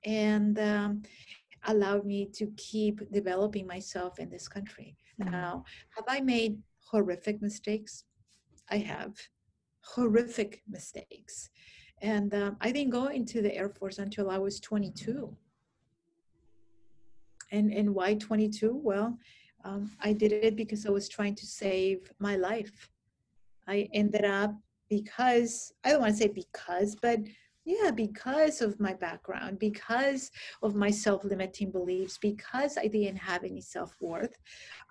and 0.06 0.58
um, 0.60 1.04
allow 1.68 2.02
me 2.02 2.26
to 2.34 2.48
keep 2.58 3.12
developing 3.12 3.68
myself 3.68 4.20
in 4.20 4.30
this 4.30 4.48
country. 4.48 4.96
Mm-hmm. 5.22 5.32
Now, 5.32 5.66
have 5.96 6.06
I 6.08 6.22
made 6.22 6.58
horrific 6.92 7.42
mistakes? 7.42 8.06
I 8.70 8.78
have 8.78 9.16
horrific 9.82 10.64
mistakes. 10.68 11.50
And 12.02 12.34
um, 12.34 12.58
I 12.62 12.72
didn't 12.72 12.92
go 12.92 13.08
into 13.08 13.42
the 13.42 13.56
Air 13.56 13.70
Force 13.70 14.00
until 14.00 14.30
I 14.30 14.38
was 14.38 14.60
22. 14.60 15.36
And, 17.52 17.72
and 17.72 17.96
why 17.96 18.16
22? 18.16 18.80
Well, 18.84 19.18
um, 19.64 19.92
I 20.02 20.14
did 20.14 20.32
it 20.32 20.56
because 20.56 20.86
I 20.86 20.90
was 20.90 21.08
trying 21.08 21.36
to 21.36 21.46
save 21.46 22.12
my 22.20 22.36
life. 22.36 22.90
I 23.68 23.90
ended 23.94 24.26
up 24.26 24.54
because 24.90 25.74
I 25.84 25.92
don't 25.92 26.02
want 26.02 26.14
to 26.14 26.18
say 26.18 26.28
because, 26.28 26.96
but 27.02 27.20
yeah, 27.66 27.90
because 27.90 28.62
of 28.62 28.80
my 28.80 28.94
background, 28.94 29.58
because 29.58 30.30
of 30.62 30.76
my 30.76 30.92
self 30.92 31.24
limiting 31.24 31.72
beliefs, 31.72 32.20
because 32.20 32.78
I 32.78 32.86
didn't 32.88 33.18
have 33.18 33.44
any 33.44 33.62
self 33.62 33.96
worth, 34.00 34.38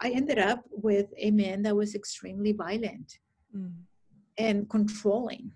I 0.00 0.10
ended 0.10 0.40
up 0.40 0.64
with 0.70 1.06
a 1.16 1.30
man 1.30 1.62
that 1.62 1.76
was 1.76 1.94
extremely 1.94 2.52
violent 2.52 3.20
mm. 3.56 3.72
and 4.38 4.68
controlling. 4.68 5.52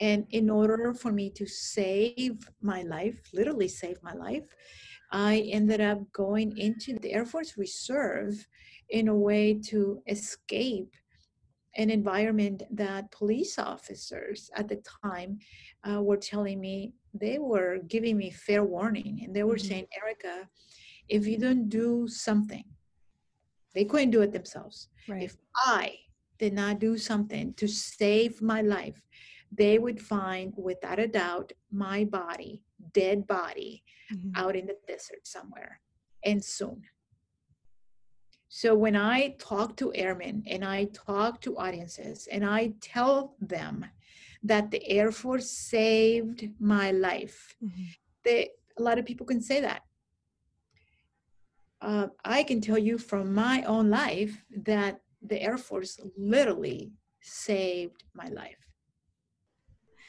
And 0.00 0.26
in 0.30 0.50
order 0.50 0.92
for 0.94 1.12
me 1.12 1.30
to 1.30 1.46
save 1.46 2.48
my 2.60 2.82
life, 2.82 3.20
literally 3.32 3.68
save 3.68 4.02
my 4.02 4.14
life, 4.14 4.54
I 5.12 5.48
ended 5.50 5.80
up 5.80 6.00
going 6.12 6.56
into 6.58 6.98
the 6.98 7.12
Air 7.12 7.24
Force 7.24 7.56
Reserve 7.56 8.46
in 8.90 9.08
a 9.08 9.14
way 9.14 9.54
to 9.66 10.02
escape 10.08 10.92
an 11.78 11.90
environment 11.90 12.64
that 12.72 13.10
police 13.12 13.58
officers 13.58 14.50
at 14.56 14.68
the 14.68 14.82
time 15.02 15.38
uh, 15.88 16.02
were 16.02 16.16
telling 16.16 16.60
me 16.60 16.92
they 17.14 17.38
were 17.38 17.78
giving 17.86 18.16
me 18.18 18.30
fair 18.30 18.64
warning 18.64 19.22
and 19.24 19.34
they 19.34 19.44
were 19.44 19.54
mm-hmm. 19.54 19.68
saying 19.68 19.86
erica 20.02 20.48
if 21.08 21.26
you 21.26 21.38
don't 21.38 21.68
do 21.68 22.06
something 22.08 22.64
they 23.74 23.84
couldn't 23.84 24.10
do 24.10 24.22
it 24.22 24.32
themselves 24.32 24.88
right. 25.08 25.22
if 25.22 25.36
i 25.56 25.94
did 26.38 26.52
not 26.52 26.78
do 26.78 26.98
something 26.98 27.54
to 27.54 27.66
save 27.66 28.42
my 28.42 28.60
life 28.60 29.00
they 29.52 29.78
would 29.78 30.00
find 30.00 30.52
without 30.56 30.98
a 30.98 31.06
doubt 31.06 31.52
my 31.70 32.04
body 32.04 32.60
dead 32.92 33.26
body 33.26 33.82
mm-hmm. 34.12 34.30
out 34.34 34.56
in 34.56 34.66
the 34.66 34.76
desert 34.86 35.24
somewhere 35.24 35.80
and 36.24 36.44
soon 36.44 36.82
so 38.48 38.74
when 38.74 38.96
I 38.96 39.34
talk 39.38 39.76
to 39.76 39.94
airmen 39.94 40.42
and 40.46 40.64
I 40.64 40.86
talk 40.86 41.40
to 41.42 41.58
audiences 41.58 42.28
and 42.32 42.44
I 42.44 42.72
tell 42.80 43.36
them 43.40 43.84
that 44.42 44.70
the 44.70 44.86
Air 44.88 45.12
Force 45.12 45.50
saved 45.50 46.48
my 46.58 46.90
life, 46.90 47.56
mm-hmm. 47.62 47.82
they, 48.24 48.50
a 48.78 48.82
lot 48.82 48.98
of 48.98 49.04
people 49.04 49.26
can 49.26 49.42
say 49.42 49.60
that. 49.60 49.82
Uh, 51.80 52.08
I 52.24 52.42
can 52.42 52.60
tell 52.60 52.78
you 52.78 52.98
from 52.98 53.34
my 53.34 53.62
own 53.62 53.90
life 53.90 54.44
that 54.64 55.00
the 55.22 55.40
Air 55.40 55.58
Force 55.58 56.00
literally 56.16 56.92
saved 57.20 58.04
my 58.14 58.28
life. 58.28 58.56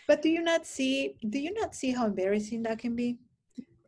But 0.08 0.22
do 0.22 0.30
you 0.30 0.42
not 0.42 0.66
see? 0.66 1.16
Do 1.30 1.38
you 1.38 1.54
not 1.54 1.76
see 1.76 1.92
how 1.92 2.08
embarrassing 2.08 2.64
that 2.64 2.80
can 2.80 2.96
be? 2.96 3.20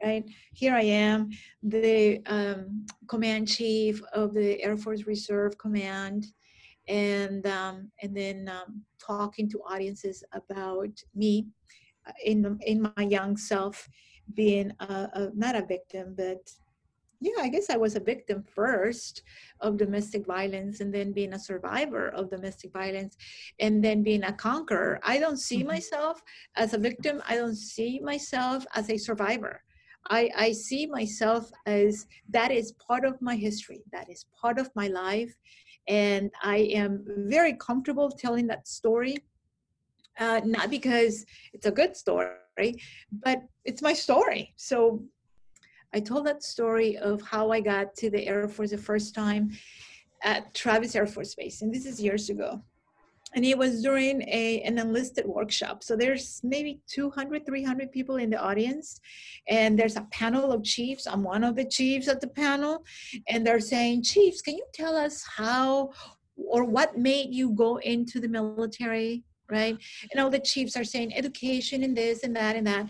Right 0.03 0.25
here, 0.53 0.73
I 0.73 0.81
am, 0.81 1.29
the 1.61 2.21
um, 2.25 2.85
command 3.07 3.47
chief 3.47 4.01
of 4.13 4.33
the 4.33 4.61
Air 4.63 4.75
Force 4.75 5.05
Reserve 5.05 5.57
Command, 5.59 6.25
and 6.87 7.45
um, 7.45 7.91
and 8.01 8.15
then 8.15 8.49
um, 8.49 8.81
talking 8.99 9.49
to 9.51 9.59
audiences 9.59 10.23
about 10.33 10.91
me 11.13 11.47
uh, 12.07 12.13
in 12.25 12.57
in 12.65 12.81
my 12.95 13.03
young 13.03 13.37
self 13.37 13.87
being 14.33 14.71
a, 14.79 14.85
a, 15.13 15.29
not 15.35 15.55
a 15.55 15.65
victim 15.65 16.15
but 16.15 16.49
yeah, 17.21 17.43
I 17.43 17.49
guess 17.49 17.69
I 17.69 17.77
was 17.77 17.95
a 17.95 17.99
victim 17.99 18.43
first 18.43 19.21
of 19.59 19.77
domestic 19.77 20.25
violence 20.25 20.81
and 20.81 20.91
then 20.91 21.11
being 21.11 21.33
a 21.33 21.39
survivor 21.39 22.09
of 22.09 22.31
domestic 22.31 22.73
violence 22.73 23.15
and 23.59 23.83
then 23.83 24.01
being 24.01 24.23
a 24.23 24.33
conqueror. 24.33 24.99
I 25.03 25.19
don't 25.19 25.37
see 25.37 25.59
mm-hmm. 25.59 25.67
myself 25.67 26.23
as 26.55 26.73
a 26.73 26.79
victim. 26.79 27.21
I 27.27 27.35
don't 27.35 27.55
see 27.55 27.99
myself 27.99 28.65
as 28.73 28.89
a 28.89 28.97
survivor. 28.97 29.61
I, 30.09 30.29
I 30.35 30.51
see 30.51 30.85
myself 30.87 31.51
as 31.65 32.07
that 32.29 32.51
is 32.51 32.73
part 32.73 33.05
of 33.05 33.21
my 33.21 33.35
history, 33.35 33.81
that 33.91 34.09
is 34.09 34.25
part 34.39 34.59
of 34.59 34.69
my 34.75 34.87
life. 34.87 35.33
And 35.87 36.31
I 36.43 36.57
am 36.73 37.03
very 37.07 37.53
comfortable 37.53 38.09
telling 38.09 38.47
that 38.47 38.67
story, 38.67 39.17
uh, 40.19 40.41
not 40.43 40.69
because 40.69 41.25
it's 41.53 41.65
a 41.65 41.71
good 41.71 41.95
story, 41.95 42.75
but 43.11 43.39
it's 43.65 43.81
my 43.81 43.93
story. 43.93 44.53
So 44.57 45.03
I 45.93 45.99
told 45.99 46.25
that 46.25 46.43
story 46.43 46.97
of 46.97 47.21
how 47.21 47.51
I 47.51 47.59
got 47.59 47.95
to 47.95 48.09
the 48.09 48.27
Air 48.27 48.47
Force 48.47 48.71
the 48.71 48.77
first 48.77 49.13
time 49.13 49.51
at 50.23 50.53
Travis 50.53 50.95
Air 50.95 51.07
Force 51.07 51.35
Base, 51.35 51.61
and 51.61 51.73
this 51.73 51.85
is 51.85 51.99
years 51.99 52.29
ago. 52.29 52.61
And 53.33 53.45
it 53.45 53.57
was 53.57 53.81
during 53.81 54.21
a, 54.23 54.61
an 54.61 54.77
enlisted 54.77 55.25
workshop. 55.25 55.83
So 55.83 55.95
there's 55.95 56.41
maybe 56.43 56.81
200, 56.87 57.45
300 57.45 57.91
people 57.91 58.17
in 58.17 58.29
the 58.29 58.37
audience. 58.37 58.99
And 59.47 59.77
there's 59.77 59.95
a 59.95 60.07
panel 60.11 60.51
of 60.51 60.63
chiefs. 60.63 61.07
I'm 61.07 61.23
one 61.23 61.43
of 61.43 61.55
the 61.55 61.65
chiefs 61.65 62.07
at 62.07 62.21
the 62.21 62.27
panel. 62.27 62.83
And 63.27 63.45
they're 63.45 63.59
saying, 63.59 64.03
Chiefs, 64.03 64.41
can 64.41 64.55
you 64.55 64.65
tell 64.73 64.95
us 64.95 65.23
how 65.37 65.91
or 66.35 66.63
what 66.63 66.97
made 66.97 67.33
you 67.33 67.51
go 67.51 67.77
into 67.77 68.19
the 68.19 68.27
military? 68.27 69.23
Right? 69.49 69.77
And 70.11 70.21
all 70.21 70.29
the 70.29 70.39
chiefs 70.39 70.75
are 70.75 70.83
saying 70.83 71.13
education 71.13 71.83
and 71.83 71.95
this 71.95 72.23
and 72.23 72.35
that 72.35 72.55
and 72.55 72.67
that 72.67 72.87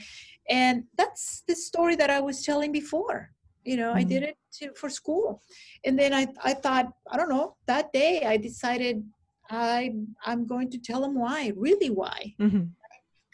and 0.49 0.83
that's 0.97 1.43
the 1.47 1.55
story 1.55 1.95
that 1.95 2.09
i 2.09 2.19
was 2.19 2.43
telling 2.43 2.71
before 2.71 3.31
you 3.63 3.77
know 3.77 3.89
mm-hmm. 3.89 3.97
i 3.97 4.03
did 4.03 4.23
it 4.23 4.37
to, 4.51 4.71
for 4.73 4.89
school 4.89 5.41
and 5.85 5.97
then 5.97 6.13
I, 6.13 6.27
I 6.43 6.53
thought 6.53 6.87
i 7.11 7.17
don't 7.17 7.29
know 7.29 7.55
that 7.67 7.91
day 7.93 8.23
i 8.25 8.37
decided 8.37 9.03
i 9.51 9.93
i'm 10.25 10.45
going 10.45 10.69
to 10.69 10.77
tell 10.77 11.01
them 11.01 11.15
why 11.15 11.51
really 11.55 11.89
why 11.89 12.33
mm-hmm. 12.39 12.63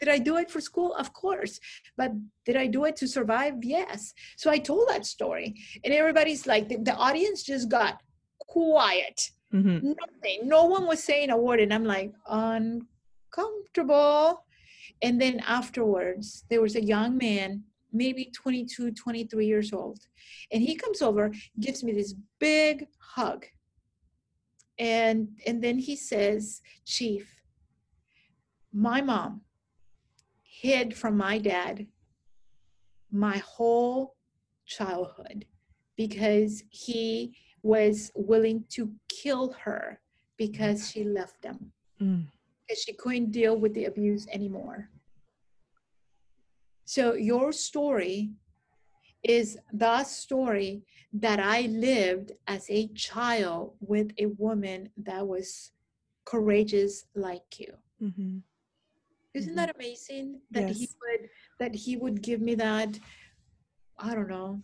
did 0.00 0.08
i 0.08 0.18
do 0.18 0.36
it 0.36 0.50
for 0.50 0.60
school 0.60 0.94
of 0.94 1.12
course 1.12 1.60
but 1.96 2.12
did 2.44 2.56
i 2.56 2.66
do 2.66 2.84
it 2.84 2.96
to 2.96 3.06
survive 3.06 3.54
yes 3.62 4.12
so 4.36 4.50
i 4.50 4.58
told 4.58 4.88
that 4.88 5.06
story 5.06 5.54
and 5.84 5.94
everybody's 5.94 6.46
like 6.46 6.68
the, 6.68 6.76
the 6.78 6.94
audience 6.94 7.42
just 7.42 7.68
got 7.68 8.00
quiet 8.38 9.30
mm-hmm. 9.54 9.92
nothing 10.00 10.40
no 10.44 10.64
one 10.64 10.86
was 10.86 11.02
saying 11.02 11.30
a 11.30 11.36
word 11.36 11.60
and 11.60 11.72
i'm 11.72 11.84
like 11.84 12.12
uncomfortable 12.28 14.42
and 15.02 15.20
then 15.20 15.40
afterwards, 15.40 16.44
there 16.50 16.60
was 16.60 16.76
a 16.76 16.82
young 16.82 17.16
man, 17.16 17.62
maybe 17.92 18.30
22, 18.34 18.92
23 18.92 19.46
years 19.46 19.72
old. 19.72 20.00
And 20.52 20.62
he 20.62 20.74
comes 20.74 21.02
over, 21.02 21.32
gives 21.60 21.84
me 21.84 21.92
this 21.92 22.14
big 22.38 22.86
hug. 22.98 23.46
And, 24.78 25.28
and 25.46 25.62
then 25.62 25.78
he 25.78 25.96
says, 25.96 26.62
Chief, 26.84 27.42
my 28.72 29.00
mom 29.00 29.42
hid 30.42 30.96
from 30.96 31.16
my 31.16 31.38
dad 31.38 31.86
my 33.10 33.38
whole 33.38 34.16
childhood 34.66 35.46
because 35.96 36.62
he 36.70 37.34
was 37.62 38.12
willing 38.14 38.64
to 38.68 38.92
kill 39.08 39.52
her 39.64 40.00
because 40.36 40.90
she 40.90 41.04
left 41.04 41.40
them. 41.42 41.72
Mm 42.00 42.26
because 42.68 42.82
she 42.82 42.92
couldn't 42.92 43.30
deal 43.30 43.56
with 43.58 43.72
the 43.74 43.86
abuse 43.86 44.26
anymore. 44.28 44.90
So 46.84 47.14
your 47.14 47.52
story 47.52 48.30
is 49.22 49.58
the 49.72 50.04
story 50.04 50.82
that 51.12 51.40
I 51.40 51.62
lived 51.62 52.32
as 52.46 52.68
a 52.70 52.88
child 52.88 53.74
with 53.80 54.10
a 54.18 54.26
woman 54.26 54.90
that 54.98 55.26
was 55.26 55.72
courageous 56.24 57.06
like 57.14 57.58
you. 57.58 57.72
Mm-hmm. 58.02 58.38
Isn't 59.34 59.50
mm-hmm. 59.50 59.56
that 59.56 59.74
amazing 59.74 60.40
that 60.50 60.68
yes. 60.68 60.78
he 60.78 60.88
would 61.02 61.28
that 61.58 61.74
he 61.74 61.96
would 61.96 62.22
give 62.22 62.40
me 62.40 62.54
that 62.56 62.98
I 63.98 64.14
don't 64.14 64.28
know 64.28 64.60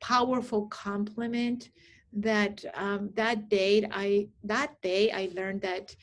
powerful 0.00 0.66
compliment 0.66 1.70
that 2.12 2.64
um, 2.74 3.10
that 3.14 3.48
day 3.48 3.88
I 3.90 4.28
that 4.44 4.80
day 4.82 5.10
I 5.10 5.30
learned 5.34 5.62
that 5.62 5.94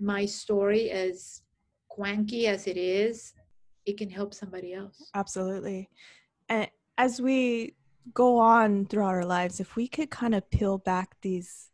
my 0.00 0.24
story, 0.24 0.90
as 0.90 1.42
quanky 1.88 2.46
as 2.46 2.66
it 2.66 2.76
is, 2.76 3.34
it 3.84 3.98
can 3.98 4.08
help 4.08 4.32
somebody 4.32 4.72
else. 4.72 5.10
Absolutely. 5.14 5.90
And 6.48 6.68
as 6.98 7.22
we 7.22 7.74
go 8.12 8.38
on 8.38 8.86
throughout 8.86 9.14
our 9.14 9.24
lives, 9.24 9.60
if 9.60 9.76
we 9.76 9.86
could 9.88 10.10
kind 10.10 10.34
of 10.34 10.50
peel 10.50 10.78
back 10.78 11.16
these 11.22 11.70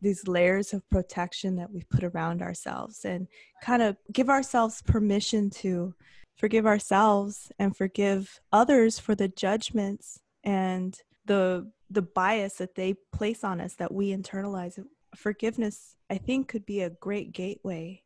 these 0.00 0.28
layers 0.28 0.72
of 0.72 0.88
protection 0.90 1.56
that 1.56 1.72
we've 1.72 1.88
put 1.90 2.04
around 2.04 2.40
ourselves 2.40 3.04
and 3.04 3.26
kind 3.60 3.82
of 3.82 3.96
give 4.12 4.30
ourselves 4.30 4.80
permission 4.82 5.50
to 5.50 5.92
forgive 6.36 6.66
ourselves 6.66 7.50
and 7.58 7.76
forgive 7.76 8.38
others 8.52 9.00
for 9.00 9.16
the 9.16 9.26
judgments 9.26 10.20
and 10.44 11.00
the 11.26 11.68
the 11.90 12.02
bias 12.02 12.54
that 12.54 12.76
they 12.76 12.94
place 13.12 13.42
on 13.42 13.60
us 13.60 13.74
that 13.74 13.92
we 13.92 14.14
internalize 14.14 14.78
forgiveness, 15.16 15.96
I 16.08 16.18
think, 16.18 16.48
could 16.48 16.66
be 16.66 16.82
a 16.82 16.90
great 16.90 17.32
gateway. 17.32 18.02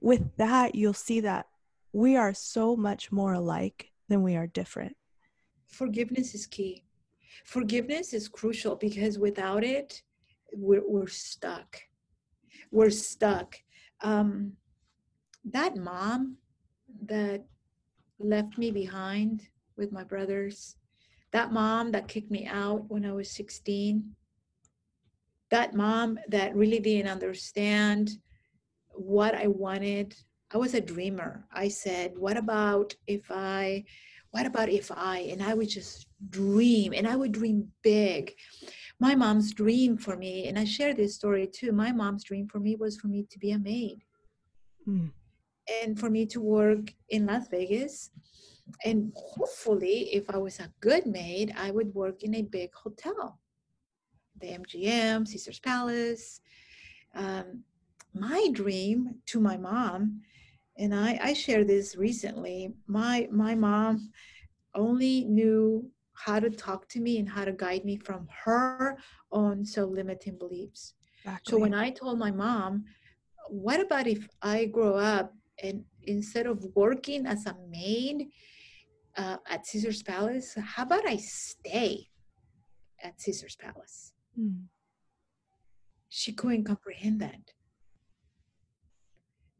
With 0.00 0.36
that, 0.36 0.74
you'll 0.74 0.92
see 0.92 1.20
that 1.20 1.46
we 1.92 2.16
are 2.16 2.34
so 2.34 2.76
much 2.76 3.10
more 3.10 3.32
alike 3.32 3.90
than 4.08 4.22
we 4.22 4.36
are 4.36 4.46
different. 4.46 4.96
Forgiveness 5.70 6.34
is 6.34 6.46
key. 6.46 6.84
Forgiveness 7.44 8.12
is 8.12 8.28
crucial 8.28 8.76
because 8.76 9.18
without 9.18 9.64
it, 9.64 10.02
we're, 10.52 10.82
we're 10.86 11.06
stuck. 11.06 11.78
We're 12.70 12.90
stuck. 12.90 13.56
Um, 14.02 14.52
that 15.44 15.76
mom 15.76 16.36
that 17.06 17.44
left 18.18 18.58
me 18.58 18.70
behind 18.70 19.48
with 19.76 19.92
my 19.92 20.04
brothers, 20.04 20.76
that 21.32 21.52
mom 21.52 21.92
that 21.92 22.08
kicked 22.08 22.30
me 22.30 22.46
out 22.46 22.84
when 22.88 23.06
I 23.06 23.12
was 23.12 23.30
16, 23.30 24.14
that 25.50 25.74
mom 25.74 26.18
that 26.28 26.54
really 26.54 26.78
didn't 26.78 27.10
understand 27.10 28.10
what 28.92 29.34
I 29.34 29.46
wanted. 29.46 30.14
I 30.52 30.58
was 30.58 30.74
a 30.74 30.80
dreamer. 30.80 31.46
I 31.52 31.68
said, 31.68 32.12
what 32.16 32.36
about 32.36 32.94
if 33.06 33.22
I, 33.30 33.84
what 34.30 34.46
about 34.46 34.68
if 34.68 34.90
I, 34.94 35.18
and 35.30 35.42
I 35.42 35.54
would 35.54 35.68
just 35.68 36.06
dream 36.28 36.92
and 36.94 37.06
I 37.06 37.16
would 37.16 37.32
dream 37.32 37.68
big. 37.82 38.34
My 39.00 39.14
mom's 39.14 39.52
dream 39.52 39.96
for 39.96 40.16
me, 40.16 40.46
and 40.46 40.58
I 40.58 40.64
share 40.64 40.94
this 40.94 41.14
story 41.14 41.46
too. 41.46 41.72
My 41.72 41.90
mom's 41.90 42.24
dream 42.24 42.46
for 42.46 42.60
me 42.60 42.76
was 42.76 42.96
for 42.96 43.08
me 43.08 43.26
to 43.30 43.38
be 43.38 43.52
a 43.52 43.58
maid 43.58 44.04
mm. 44.86 45.10
and 45.82 45.98
for 45.98 46.10
me 46.10 46.26
to 46.26 46.40
work 46.40 46.92
in 47.08 47.26
Las 47.26 47.48
Vegas. 47.48 48.10
And 48.84 49.12
hopefully, 49.16 50.14
if 50.14 50.30
I 50.30 50.36
was 50.36 50.60
a 50.60 50.72
good 50.80 51.06
maid, 51.06 51.52
I 51.56 51.70
would 51.70 51.92
work 51.94 52.22
in 52.22 52.34
a 52.36 52.42
big 52.42 52.72
hotel 52.74 53.40
the 54.40 54.58
MGM, 54.58 55.28
Caesar's 55.28 55.58
Palace. 55.58 56.40
Um, 57.14 57.64
my 58.14 58.48
dream 58.52 59.16
to 59.26 59.40
my 59.40 59.56
mom, 59.56 60.22
and 60.76 60.94
I, 60.94 61.18
I 61.22 61.32
shared 61.32 61.68
this 61.68 61.96
recently. 61.96 62.74
My 62.86 63.28
my 63.30 63.54
mom 63.54 64.10
only 64.74 65.24
knew 65.24 65.90
how 66.14 66.38
to 66.38 66.50
talk 66.50 66.88
to 66.88 67.00
me 67.00 67.18
and 67.18 67.28
how 67.28 67.44
to 67.44 67.52
guide 67.52 67.84
me 67.84 67.96
from 67.96 68.28
her 68.44 68.96
own 69.32 69.64
self-limiting 69.64 70.38
beliefs. 70.38 70.94
Exactly. 71.24 71.50
So 71.50 71.58
when 71.58 71.74
I 71.74 71.90
told 71.90 72.18
my 72.18 72.30
mom, 72.30 72.84
what 73.48 73.80
about 73.80 74.06
if 74.06 74.28
I 74.42 74.66
grow 74.66 74.96
up 74.96 75.32
and 75.62 75.84
instead 76.04 76.46
of 76.46 76.64
working 76.74 77.26
as 77.26 77.46
a 77.46 77.56
maid 77.68 78.28
uh, 79.16 79.36
at 79.48 79.66
Caesar's 79.66 80.02
Palace, 80.02 80.56
how 80.62 80.82
about 80.84 81.06
I 81.06 81.16
stay 81.16 82.08
at 83.02 83.20
Caesar's 83.20 83.56
Palace? 83.56 84.12
Mm. 84.38 84.64
She 86.08 86.32
couldn't 86.32 86.64
comprehend 86.64 87.20
that. 87.20 87.52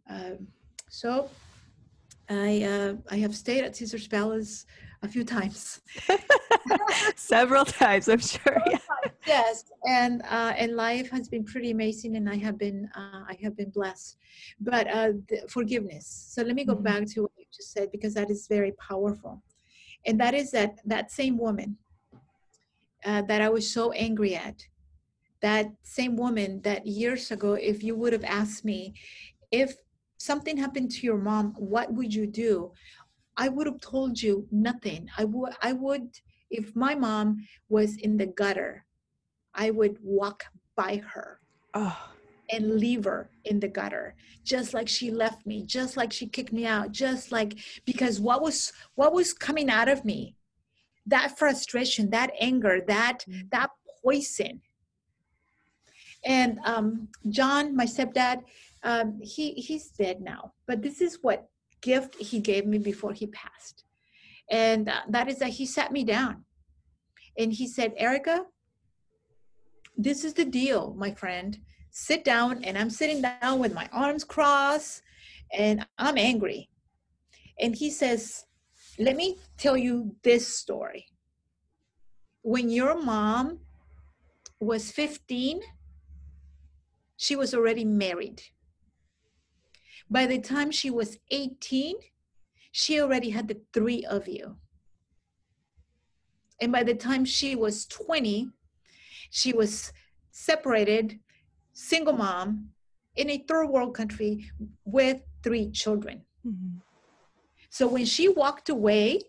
Um, 0.09 0.49
so 0.91 1.31
I 2.29 2.63
uh, 2.63 2.95
I 3.11 3.17
have 3.17 3.35
stayed 3.35 3.65
at 3.65 3.75
Caesar's 3.77 4.07
Palace 4.07 4.67
a 5.03 5.09
few 5.09 5.25
times. 5.25 5.81
Several 7.17 7.65
times, 7.65 8.09
I'm 8.09 8.21
sure. 8.21 8.59
Yeah. 8.67 8.79
yes 9.27 9.65
and 9.87 10.23
uh, 10.23 10.53
and 10.57 10.77
life 10.77 11.11
has 11.11 11.29
been 11.29 11.45
pretty 11.45 11.71
amazing 11.71 12.17
and 12.17 12.29
i 12.29 12.37
have 12.37 12.59
been 12.59 12.89
uh, 12.97 13.23
i 13.29 13.37
have 13.43 13.57
been 13.57 13.71
blessed 13.71 14.17
but 14.61 14.87
uh, 14.89 15.13
forgiveness 15.49 16.07
so 16.33 16.43
let 16.43 16.55
me 16.55 16.65
go 16.65 16.75
mm-hmm. 16.75 16.83
back 16.85 17.07
to 17.07 17.23
what 17.23 17.33
you 17.37 17.45
just 17.55 17.73
said 17.73 17.91
because 17.93 18.15
that 18.15 18.31
is 18.31 18.47
very 18.47 18.73
powerful 18.73 19.43
and 20.07 20.19
that 20.19 20.35
is 20.35 20.51
that 20.51 20.79
that 20.85 21.11
same 21.11 21.37
woman 21.39 21.77
uh, 23.05 23.23
that 23.23 23.41
i 23.43 23.49
was 23.49 23.71
so 23.71 23.93
angry 23.93 24.35
at 24.35 24.67
that 25.43 25.67
same 25.83 26.17
woman 26.17 26.61
that 26.63 26.87
years 26.87 27.31
ago 27.31 27.55
if 27.55 27.83
you 27.83 27.95
would 27.97 28.13
have 28.13 28.25
asked 28.25 28.65
me 28.65 28.95
if 29.51 29.75
something 30.21 30.57
happened 30.57 30.91
to 30.91 31.07
your 31.07 31.19
mom 31.19 31.55
what 31.57 31.93
would 31.93 32.13
you 32.13 32.27
do 32.27 32.71
i 33.37 33.49
would 33.49 33.67
have 33.67 33.81
told 33.81 34.21
you 34.21 34.47
nothing 34.51 35.09
i 35.19 35.25
would 35.25 35.53
i 35.63 35.73
would 35.73 36.09
if 36.51 36.75
my 36.75 36.95
mom 36.95 37.47
was 37.69 37.97
in 37.97 38.17
the 38.17 38.27
gutter 38.27 38.85
I 39.55 39.71
would 39.71 39.99
walk 40.03 40.45
by 40.77 41.03
her 41.13 41.41
oh. 41.75 42.11
and 42.51 42.77
leave 42.77 43.05
her 43.05 43.31
in 43.45 43.61
the 43.61 43.69
gutter, 43.69 44.15
just 44.45 44.75
like 44.75 44.89
she 44.89 45.11
left 45.11 45.47
me, 45.47 45.63
just 45.65 45.97
like 45.97 46.13
she 46.13 46.27
kicked 46.27 46.53
me 46.53 46.67
out, 46.67 46.93
just 46.93 47.33
like 47.33 47.59
because 47.85 48.21
what 48.21 48.43
was 48.43 48.73
what 48.95 49.13
was 49.13 49.33
coming 49.33 49.71
out 49.71 49.89
of 49.89 50.05
me, 50.05 50.37
that 51.07 51.39
frustration, 51.39 52.11
that 52.11 52.33
anger, 52.41 52.81
that 52.87 53.25
mm. 53.29 53.51
that 53.51 53.71
poison. 54.03 54.61
And 56.25 56.59
um, 56.65 57.09
John, 57.31 57.75
my 57.75 57.87
stepdad, 57.87 58.43
um, 58.83 59.19
he 59.23 59.53
he's 59.53 59.89
dead 59.91 60.21
now, 60.21 60.53
but 60.67 60.83
this 60.83 61.01
is 61.01 61.19
what 61.23 61.49
gift 61.81 62.17
he 62.17 62.41
gave 62.41 62.67
me 62.67 62.79
before 62.79 63.13
he 63.13 63.27
passed, 63.29 63.85
and 64.51 64.89
uh, 64.89 65.01
that 65.09 65.29
is 65.29 65.39
that 65.39 65.51
he 65.51 65.67
sat 65.67 65.93
me 65.93 66.05
down, 66.05 66.45
and 67.39 67.53
he 67.53 67.67
said, 67.67 67.93
Erica, 67.97 68.45
this 69.97 70.25
is 70.25 70.35
the 70.35 70.45
deal, 70.45 70.95
my 70.97 71.13
friend. 71.13 71.59
Sit 71.91 72.25
down, 72.25 72.65
and 72.65 72.79
I'm 72.79 72.91
sitting 72.91 73.21
down 73.21 73.59
with 73.59 73.75
my 73.75 73.89
arms 73.93 74.25
crossed, 74.25 75.03
and 75.53 75.87
I'm 75.99 76.17
angry. 76.17 76.69
And 77.59 77.75
he 77.75 77.91
says, 77.91 78.47
Let 78.99 79.17
me 79.17 79.37
tell 79.59 79.77
you 79.77 80.15
this 80.23 80.47
story. 80.49 81.07
When 82.43 82.71
your 82.71 83.01
mom 83.01 83.61
was 84.61 84.91
15, 84.91 85.61
she 87.17 87.37
was 87.37 87.55
already 87.55 87.85
married. 87.85 88.43
By 90.11 90.27
the 90.27 90.41
time 90.41 90.73
she 90.73 90.91
was 90.91 91.19
18, 91.31 91.97
she 92.73 93.01
already 93.01 93.31
had 93.31 93.47
the 93.47 93.61
three 93.73 94.05
of 94.05 94.27
you. 94.27 94.57
And 96.61 96.73
by 96.73 96.83
the 96.83 96.95
time 96.95 97.25
she 97.25 97.55
was 97.55 97.87
20, 97.87 98.51
she 99.31 99.53
was 99.53 99.93
separated, 100.33 101.21
single 101.73 102.13
mom 102.13 102.71
in 103.17 103.31
a 103.31 103.45
third 103.47 103.69
world 103.69 103.95
country 103.95 104.51
with 104.85 105.23
three 105.43 105.71
children. 105.71 106.23
Mm-hmm. 106.47 106.79
So 107.71 107.87
when 107.87 108.05
she 108.05 108.29
walked 108.29 108.69
away 108.69 109.21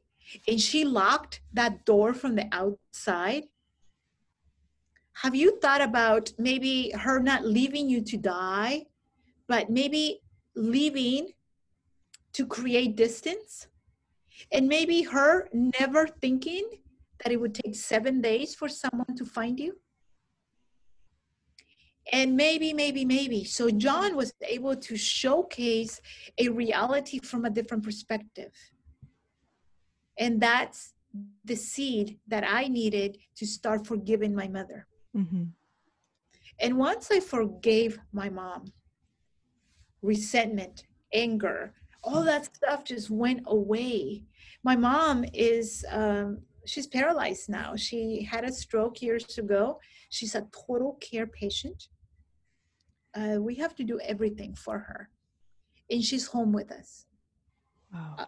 and 0.47 0.59
she 0.59 0.83
locked 0.83 1.41
that 1.53 1.85
door 1.85 2.13
from 2.13 2.35
the 2.35 2.47
outside, 2.51 3.43
have 5.13 5.35
you 5.35 5.59
thought 5.59 5.81
about 5.81 6.31
maybe 6.39 6.91
her 6.91 7.19
not 7.19 7.45
leaving 7.45 7.87
you 7.87 8.01
to 8.01 8.17
die, 8.17 8.87
but 9.47 9.69
maybe 9.69 10.21
leaving 10.55 11.29
to 12.33 12.45
create 12.45 12.95
distance? 12.95 13.67
And 14.51 14.67
maybe 14.67 15.03
her 15.03 15.49
never 15.53 16.07
thinking 16.07 16.67
that 17.23 17.31
it 17.31 17.39
would 17.39 17.53
take 17.53 17.75
seven 17.75 18.21
days 18.21 18.55
for 18.55 18.67
someone 18.67 19.15
to 19.17 19.25
find 19.25 19.59
you? 19.59 19.75
and 22.11 22.35
maybe 22.35 22.73
maybe 22.73 23.05
maybe 23.05 23.43
so 23.43 23.69
john 23.69 24.15
was 24.15 24.33
able 24.41 24.75
to 24.75 24.97
showcase 24.97 25.99
a 26.37 26.49
reality 26.49 27.19
from 27.19 27.45
a 27.45 27.49
different 27.49 27.83
perspective 27.83 28.51
and 30.17 30.41
that's 30.41 30.93
the 31.45 31.55
seed 31.55 32.17
that 32.27 32.43
i 32.47 32.67
needed 32.67 33.17
to 33.35 33.45
start 33.45 33.85
forgiving 33.85 34.33
my 34.33 34.47
mother 34.47 34.87
mm-hmm. 35.15 35.43
and 36.59 36.77
once 36.77 37.11
i 37.11 37.19
forgave 37.19 37.99
my 38.11 38.29
mom 38.29 38.65
resentment 40.01 40.85
anger 41.13 41.73
all 42.03 42.23
that 42.23 42.55
stuff 42.55 42.83
just 42.83 43.09
went 43.09 43.41
away. 43.47 44.23
My 44.63 44.75
mom 44.75 45.25
is 45.33 45.85
um, 45.89 46.39
she's 46.65 46.87
paralyzed 46.87 47.49
now. 47.49 47.75
She 47.75 48.23
had 48.23 48.43
a 48.43 48.51
stroke 48.51 49.01
years 49.01 49.37
ago. 49.37 49.79
She's 50.09 50.35
a 50.35 50.47
total 50.67 50.97
care 51.01 51.27
patient. 51.27 51.87
Uh, 53.15 53.37
we 53.39 53.55
have 53.55 53.75
to 53.75 53.83
do 53.83 53.99
everything 53.99 54.55
for 54.55 54.79
her. 54.79 55.09
And 55.89 56.03
she's 56.03 56.27
home 56.27 56.53
with 56.53 56.71
us. 56.71 57.05
Wow. 57.93 58.15
uh, 58.19 58.25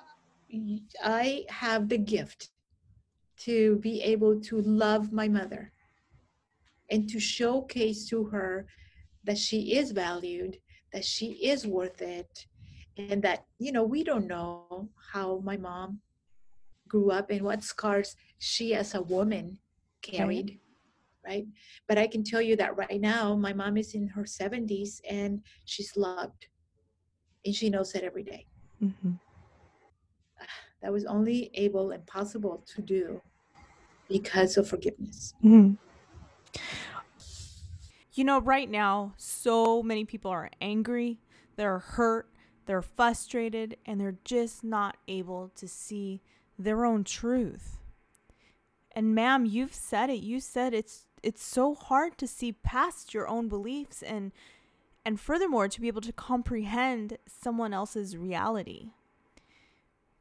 i 1.02 1.46
have 1.48 1.88
the 1.88 1.98
gift 1.98 2.50
to 3.38 3.78
be 3.78 4.02
able 4.02 4.40
to 4.42 4.62
love 4.62 5.14
my 5.14 5.28
mother 5.28 5.72
and 6.92 7.10
to 7.10 7.20
showcase 7.20 8.06
to 8.10 8.26
her 8.26 8.68
that 9.24 9.38
she 9.38 9.74
is 9.74 9.92
valued 9.92 10.58
that 10.94 11.04
she 11.04 11.32
is 11.46 11.68
worth 11.68 12.02
it 12.02 12.46
and 12.98 13.22
that 13.24 13.46
you 13.60 13.72
know 13.72 13.84
we 13.84 14.04
don't 14.04 14.28
know 14.28 14.90
how 15.12 15.42
my 15.44 15.58
mom 15.58 16.00
grew 16.88 17.12
up 17.12 17.32
and 17.32 17.42
what 17.42 17.64
scars 17.64 18.16
she 18.38 18.76
as 18.76 18.94
a 18.94 19.02
woman 19.02 19.58
carried 20.02 20.60
right? 21.26 21.46
But 21.88 21.98
I 21.98 22.08
can 22.08 22.24
tell 22.24 22.42
you 22.42 22.56
that 22.58 22.78
right 22.78 23.00
now, 23.00 23.36
my 23.36 23.54
mom 23.54 23.78
is 23.78 23.94
in 23.94 24.08
her 24.10 24.24
70s 24.24 25.02
and 25.10 25.42
she's 25.66 25.96
loved, 25.96 26.48
and 27.46 27.56
she 27.56 27.70
knows 27.70 27.96
it 27.96 28.04
every 28.04 28.24
day. 28.24 28.46
Mm-hmm. 28.82 29.12
That 30.82 30.92
was 30.92 31.06
only 31.06 31.50
able 31.54 31.92
and 31.92 32.06
possible 32.06 32.62
to 32.76 32.82
do 32.82 33.22
because 34.10 34.58
of 34.58 34.68
forgiveness. 34.68 35.34
Mm-hmm. 35.42 35.76
You 38.14 38.24
know, 38.24 38.40
right 38.40 38.70
now, 38.70 39.14
so 39.18 39.82
many 39.82 40.06
people 40.06 40.30
are 40.30 40.52
angry, 40.62 41.20
they're 41.56 41.80
hurt, 41.80 42.30
they're 42.66 42.84
frustrated, 42.84 43.76
and 43.86 44.00
they're 44.00 44.18
just 44.24 44.64
not 44.64 44.98
able 45.08 45.50
to 45.56 45.68
see 45.68 46.22
their 46.58 46.86
own 46.86 47.04
truth. 47.04 47.80
And 48.92 49.16
ma'am, 49.16 49.46
you've 49.46 49.74
said 49.74 50.12
it. 50.12 50.22
You 50.22 50.40
said 50.40 50.74
it's 50.74 51.08
it's 51.24 51.44
so 51.44 51.74
hard 51.74 52.18
to 52.20 52.28
see 52.28 52.52
past 52.52 53.14
your 53.14 53.28
own 53.28 53.48
beliefs 53.48 54.04
and 54.04 54.32
and 55.06 55.20
furthermore 55.20 55.68
to 55.68 55.82
be 55.82 55.88
able 55.88 56.02
to 56.02 56.14
comprehend 56.14 57.18
someone 57.28 57.74
else's 57.74 58.16
reality. 58.16 58.92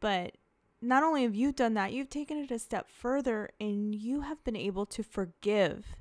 But 0.00 0.38
not 0.80 1.02
only 1.02 1.22
have 1.22 1.34
you 1.34 1.52
done 1.52 1.74
that, 1.74 1.92
you've 1.92 2.08
taken 2.08 2.38
it 2.38 2.50
a 2.50 2.58
step 2.58 2.88
further 2.88 3.50
and 3.60 3.94
you 3.94 4.22
have 4.22 4.42
been 4.42 4.56
able 4.56 4.86
to 4.86 5.02
forgive. 5.02 5.96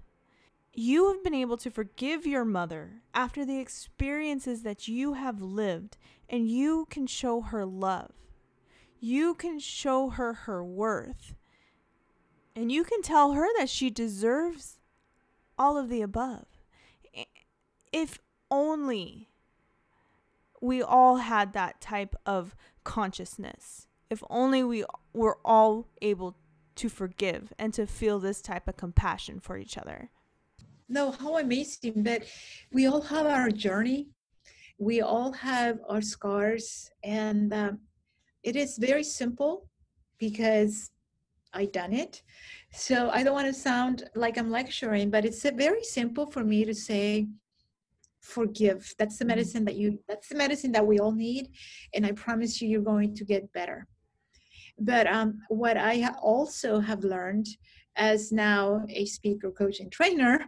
You 0.74 1.12
have 1.12 1.24
been 1.24 1.34
able 1.34 1.58
to 1.58 1.70
forgive 1.70 2.26
your 2.26 2.46
mother 2.46 3.02
after 3.14 3.46
the 3.46 3.60
experiences 3.60 4.64
that 4.64 4.88
you 4.88 5.14
have 5.14 5.42
lived, 5.42 5.98
and 6.30 6.48
you 6.48 6.88
can 6.90 7.08
show 7.08 7.42
her 7.42 7.66
love. 7.66 8.12
You 9.00 9.34
can 9.34 9.60
show 9.60 10.10
her 10.12 10.34
her 10.34 10.64
worth. 10.64 11.36
And 12.56 12.72
you 12.72 12.84
can 12.84 13.02
tell 13.02 13.34
her 13.34 13.48
that 13.58 13.70
she 13.70 13.90
deserves 13.90 14.78
all 15.58 15.78
of 15.78 15.90
the 15.90 16.02
above. 16.02 16.46
If 17.92 18.20
only 18.50 19.30
we 20.62 20.82
all 20.82 21.18
had 21.18 21.54
that 21.54 21.82
type 21.82 22.16
of 22.26 22.56
consciousness. 22.84 23.88
If 24.10 24.24
only 24.30 24.64
we 24.64 24.86
were 25.14 25.40
all 25.44 25.88
able 26.02 26.38
to 26.76 26.88
forgive 26.88 27.52
and 27.58 27.74
to 27.74 27.86
feel 27.86 28.20
this 28.20 28.42
type 28.42 28.68
of 28.68 28.78
compassion 28.78 29.40
for 29.40 29.58
each 29.58 29.78
other. 29.78 30.12
No, 30.92 31.12
how 31.12 31.38
amazing 31.38 32.04
that 32.04 32.26
we 32.74 32.86
all 32.86 33.00
have 33.00 33.26
our 33.26 33.50
journey. 33.50 34.10
We 34.78 35.00
all 35.00 35.32
have 35.32 35.80
our 35.88 36.02
scars, 36.02 36.92
and 37.02 37.54
um, 37.54 37.80
it 38.44 38.58
is 38.58 38.78
very 38.78 39.06
simple 39.06 39.70
because 40.18 40.92
I 41.54 41.64
done 41.66 41.94
it. 41.94 42.22
So 42.74 43.10
I 43.10 43.24
don't 43.24 43.34
want 43.34 43.48
to 43.48 43.54
sound 43.54 44.04
like 44.16 44.38
I'm 44.38 44.52
lecturing, 44.52 45.10
but 45.10 45.24
it's 45.24 45.44
very 45.44 45.84
simple 45.84 46.30
for 46.30 46.44
me 46.44 46.66
to 46.66 46.76
say, 46.76 47.28
forgive. 48.20 48.94
That's 49.00 49.18
the 49.18 49.24
medicine 49.24 49.64
that 49.66 49.78
you, 49.78 49.98
that's 50.10 50.28
the 50.28 50.36
medicine 50.36 50.74
that 50.74 50.86
we 50.86 51.00
all 51.00 51.14
need. 51.14 51.52
And 51.94 52.06
I 52.06 52.12
promise 52.12 52.62
you, 52.62 52.68
you're 52.68 52.82
going 52.82 53.16
to 53.16 53.24
get 53.24 53.54
better. 53.54 53.88
But 54.78 55.08
um, 55.08 55.40
what 55.48 55.78
I 55.78 56.10
also 56.22 56.82
have 56.82 57.06
learned 57.06 57.48
as 57.96 58.32
now 58.34 58.86
a 58.90 59.06
speaker, 59.06 59.52
coach, 59.52 59.80
and 59.80 59.92
trainer 59.92 60.46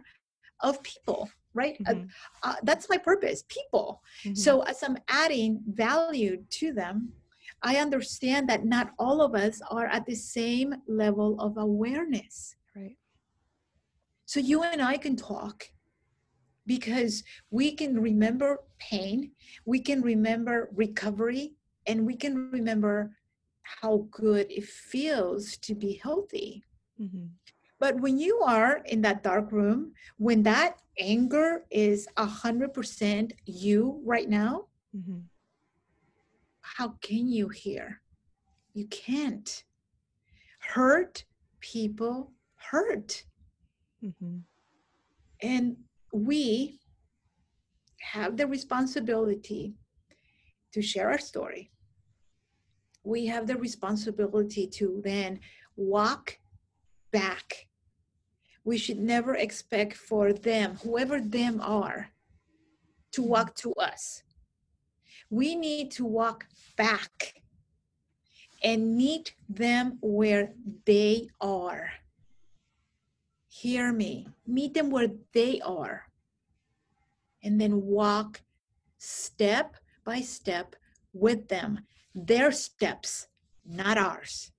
of 0.64 0.82
people, 0.82 1.28
right? 1.52 1.76
Uh, 1.86 1.92
mm-hmm. 1.92 2.06
Uh, 2.42 2.52
uh, 2.52 2.56
that's 2.64 2.88
my 2.88 2.98
purpose, 2.98 3.44
people. 3.48 4.02
Mm-hmm. 4.24 4.34
So 4.34 4.62
as 4.62 4.82
I'm 4.82 4.96
adding 5.08 5.60
value 5.68 6.42
to 6.58 6.72
them, 6.72 7.12
I 7.62 7.76
understand 7.76 8.48
that 8.48 8.64
not 8.64 8.92
all 8.98 9.22
of 9.22 9.34
us 9.34 9.60
are 9.70 9.86
at 9.86 10.06
the 10.06 10.14
same 10.14 10.74
level 10.88 11.40
of 11.40 11.56
awareness. 11.56 12.56
Right. 12.74 12.96
So 14.26 14.40
you 14.40 14.62
and 14.62 14.82
I 14.82 14.96
can 14.96 15.16
talk 15.16 15.68
because 16.66 17.22
we 17.50 17.72
can 17.72 18.00
remember 18.00 18.60
pain, 18.78 19.32
we 19.66 19.80
can 19.80 20.00
remember 20.02 20.70
recovery, 20.74 21.52
and 21.86 22.06
we 22.06 22.16
can 22.16 22.50
remember 22.50 23.14
how 23.62 24.08
good 24.10 24.46
it 24.50 24.64
feels 24.64 25.56
to 25.58 25.74
be 25.74 26.00
healthy. 26.02 26.64
Mm-hmm. 27.00 27.26
But 27.84 28.00
when 28.00 28.18
you 28.18 28.40
are 28.40 28.80
in 28.86 29.02
that 29.02 29.22
dark 29.22 29.52
room, 29.52 29.92
when 30.16 30.42
that 30.44 30.78
anger 30.98 31.66
is 31.70 32.08
a 32.16 32.24
hundred 32.24 32.72
percent 32.72 33.34
you 33.44 34.00
right 34.06 34.26
now, 34.26 34.68
mm-hmm. 34.96 35.18
how 36.62 36.94
can 37.02 37.28
you 37.28 37.50
hear? 37.50 38.00
You 38.72 38.86
can't. 38.86 39.64
Hurt 40.60 41.26
people 41.60 42.32
hurt. 42.56 43.22
Mm-hmm. 44.02 44.38
And 45.42 45.76
we 46.10 46.80
have 48.00 48.38
the 48.38 48.46
responsibility 48.46 49.74
to 50.72 50.80
share 50.80 51.10
our 51.10 51.18
story. 51.18 51.70
We 53.02 53.26
have 53.26 53.46
the 53.46 53.56
responsibility 53.56 54.68
to 54.68 55.02
then 55.04 55.40
walk 55.76 56.38
back. 57.12 57.66
We 58.64 58.78
should 58.78 58.98
never 58.98 59.34
expect 59.34 59.96
for 59.96 60.32
them, 60.32 60.76
whoever 60.82 61.20
them 61.20 61.60
are, 61.60 62.10
to 63.12 63.20
mm-hmm. 63.20 63.30
walk 63.30 63.54
to 63.56 63.74
us. 63.74 64.22
We 65.30 65.54
need 65.54 65.90
to 65.92 66.04
walk 66.04 66.46
back 66.76 67.34
and 68.62 68.96
meet 68.96 69.34
them 69.48 69.98
where 70.00 70.52
they 70.86 71.28
are. 71.40 71.90
Hear 73.48 73.92
me. 73.92 74.28
Meet 74.46 74.74
them 74.74 74.90
where 74.90 75.08
they 75.32 75.60
are. 75.60 76.04
And 77.42 77.60
then 77.60 77.82
walk 77.82 78.40
step 78.98 79.76
by 80.04 80.20
step 80.20 80.76
with 81.12 81.48
them, 81.48 81.80
their 82.14 82.50
steps, 82.50 83.28
not 83.66 83.98
ours. 83.98 84.50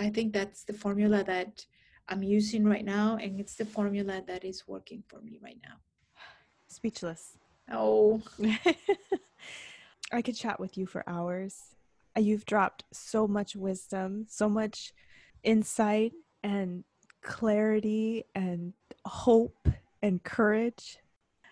I 0.00 0.08
think 0.08 0.32
that's 0.32 0.64
the 0.64 0.72
formula 0.72 1.22
that 1.24 1.66
I'm 2.08 2.22
using 2.22 2.64
right 2.64 2.84
now, 2.84 3.18
and 3.20 3.38
it's 3.38 3.54
the 3.54 3.66
formula 3.66 4.22
that 4.26 4.44
is 4.44 4.66
working 4.66 5.04
for 5.06 5.20
me 5.20 5.38
right 5.42 5.58
now. 5.62 5.74
Speechless. 6.68 7.36
Oh. 7.70 8.22
I 10.12 10.22
could 10.22 10.34
chat 10.34 10.58
with 10.58 10.78
you 10.78 10.86
for 10.86 11.04
hours. 11.06 11.76
Uh, 12.16 12.20
you've 12.20 12.46
dropped 12.46 12.84
so 12.92 13.28
much 13.28 13.54
wisdom, 13.54 14.24
so 14.26 14.48
much 14.48 14.94
insight 15.42 16.12
and 16.42 16.82
clarity 17.22 18.24
and 18.34 18.72
hope 19.04 19.68
and 20.02 20.22
courage. 20.22 20.98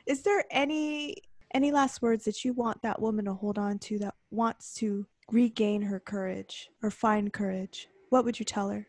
Is 0.06 0.22
there 0.22 0.42
any 0.50 1.16
any 1.54 1.70
last 1.70 2.02
words 2.02 2.24
that 2.24 2.44
you 2.44 2.52
want 2.54 2.82
that 2.82 3.00
woman 3.00 3.26
to 3.26 3.34
hold 3.34 3.58
on 3.58 3.78
to 3.78 3.98
that 3.98 4.14
wants 4.30 4.74
to 4.74 5.06
regain 5.30 5.82
her 5.82 6.00
courage 6.00 6.70
or 6.82 6.90
find 6.90 7.32
courage? 7.32 7.88
What 8.10 8.24
would 8.24 8.38
you 8.38 8.44
tell 8.44 8.70
her? 8.70 8.86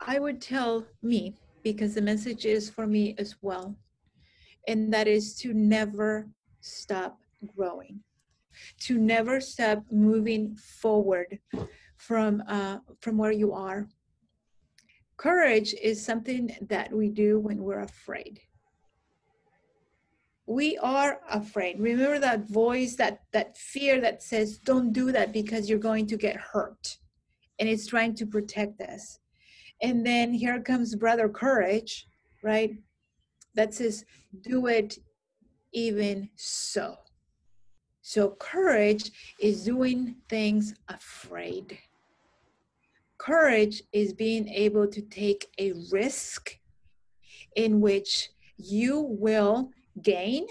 I 0.00 0.18
would 0.18 0.40
tell 0.40 0.86
me 1.02 1.36
because 1.62 1.94
the 1.94 2.02
message 2.02 2.44
is 2.44 2.68
for 2.70 2.86
me 2.86 3.14
as 3.18 3.36
well. 3.42 3.76
And 4.66 4.92
that 4.92 5.08
is 5.08 5.34
to 5.36 5.52
never 5.52 6.28
stop 6.60 7.18
growing, 7.56 8.00
to 8.80 8.98
never 8.98 9.40
stop 9.40 9.84
moving 9.90 10.56
forward 10.56 11.38
from 11.96 12.42
uh, 12.48 12.78
from 13.00 13.18
where 13.18 13.32
you 13.32 13.52
are 13.52 13.88
Courage 15.16 15.74
is 15.80 16.04
something 16.04 16.54
that 16.60 16.92
we 16.92 17.08
do 17.08 17.38
when 17.38 17.62
we're 17.62 17.80
afraid. 17.80 18.40
We 20.46 20.76
are 20.78 21.20
afraid. 21.30 21.80
Remember 21.80 22.18
that 22.18 22.48
voice, 22.48 22.96
that, 22.96 23.22
that 23.32 23.56
fear 23.56 24.00
that 24.00 24.22
says, 24.22 24.58
don't 24.58 24.92
do 24.92 25.12
that 25.12 25.32
because 25.32 25.70
you're 25.70 25.78
going 25.78 26.06
to 26.08 26.16
get 26.16 26.36
hurt. 26.36 26.98
And 27.58 27.68
it's 27.68 27.86
trying 27.86 28.14
to 28.16 28.26
protect 28.26 28.80
us. 28.80 29.18
And 29.82 30.04
then 30.04 30.32
here 30.32 30.60
comes 30.60 30.94
brother 30.94 31.28
courage, 31.28 32.06
right? 32.42 32.76
That 33.54 33.74
says, 33.74 34.04
do 34.42 34.66
it 34.66 34.98
even 35.72 36.28
so. 36.34 36.96
So 38.02 38.36
courage 38.38 39.10
is 39.40 39.64
doing 39.64 40.16
things 40.28 40.74
afraid. 40.88 41.78
Courage 43.18 43.82
is 43.92 44.12
being 44.12 44.48
able 44.48 44.86
to 44.88 45.00
take 45.00 45.48
a 45.58 45.72
risk 45.90 46.58
in 47.56 47.80
which 47.80 48.30
you 48.56 49.00
will 49.00 49.70
gain, 50.02 50.46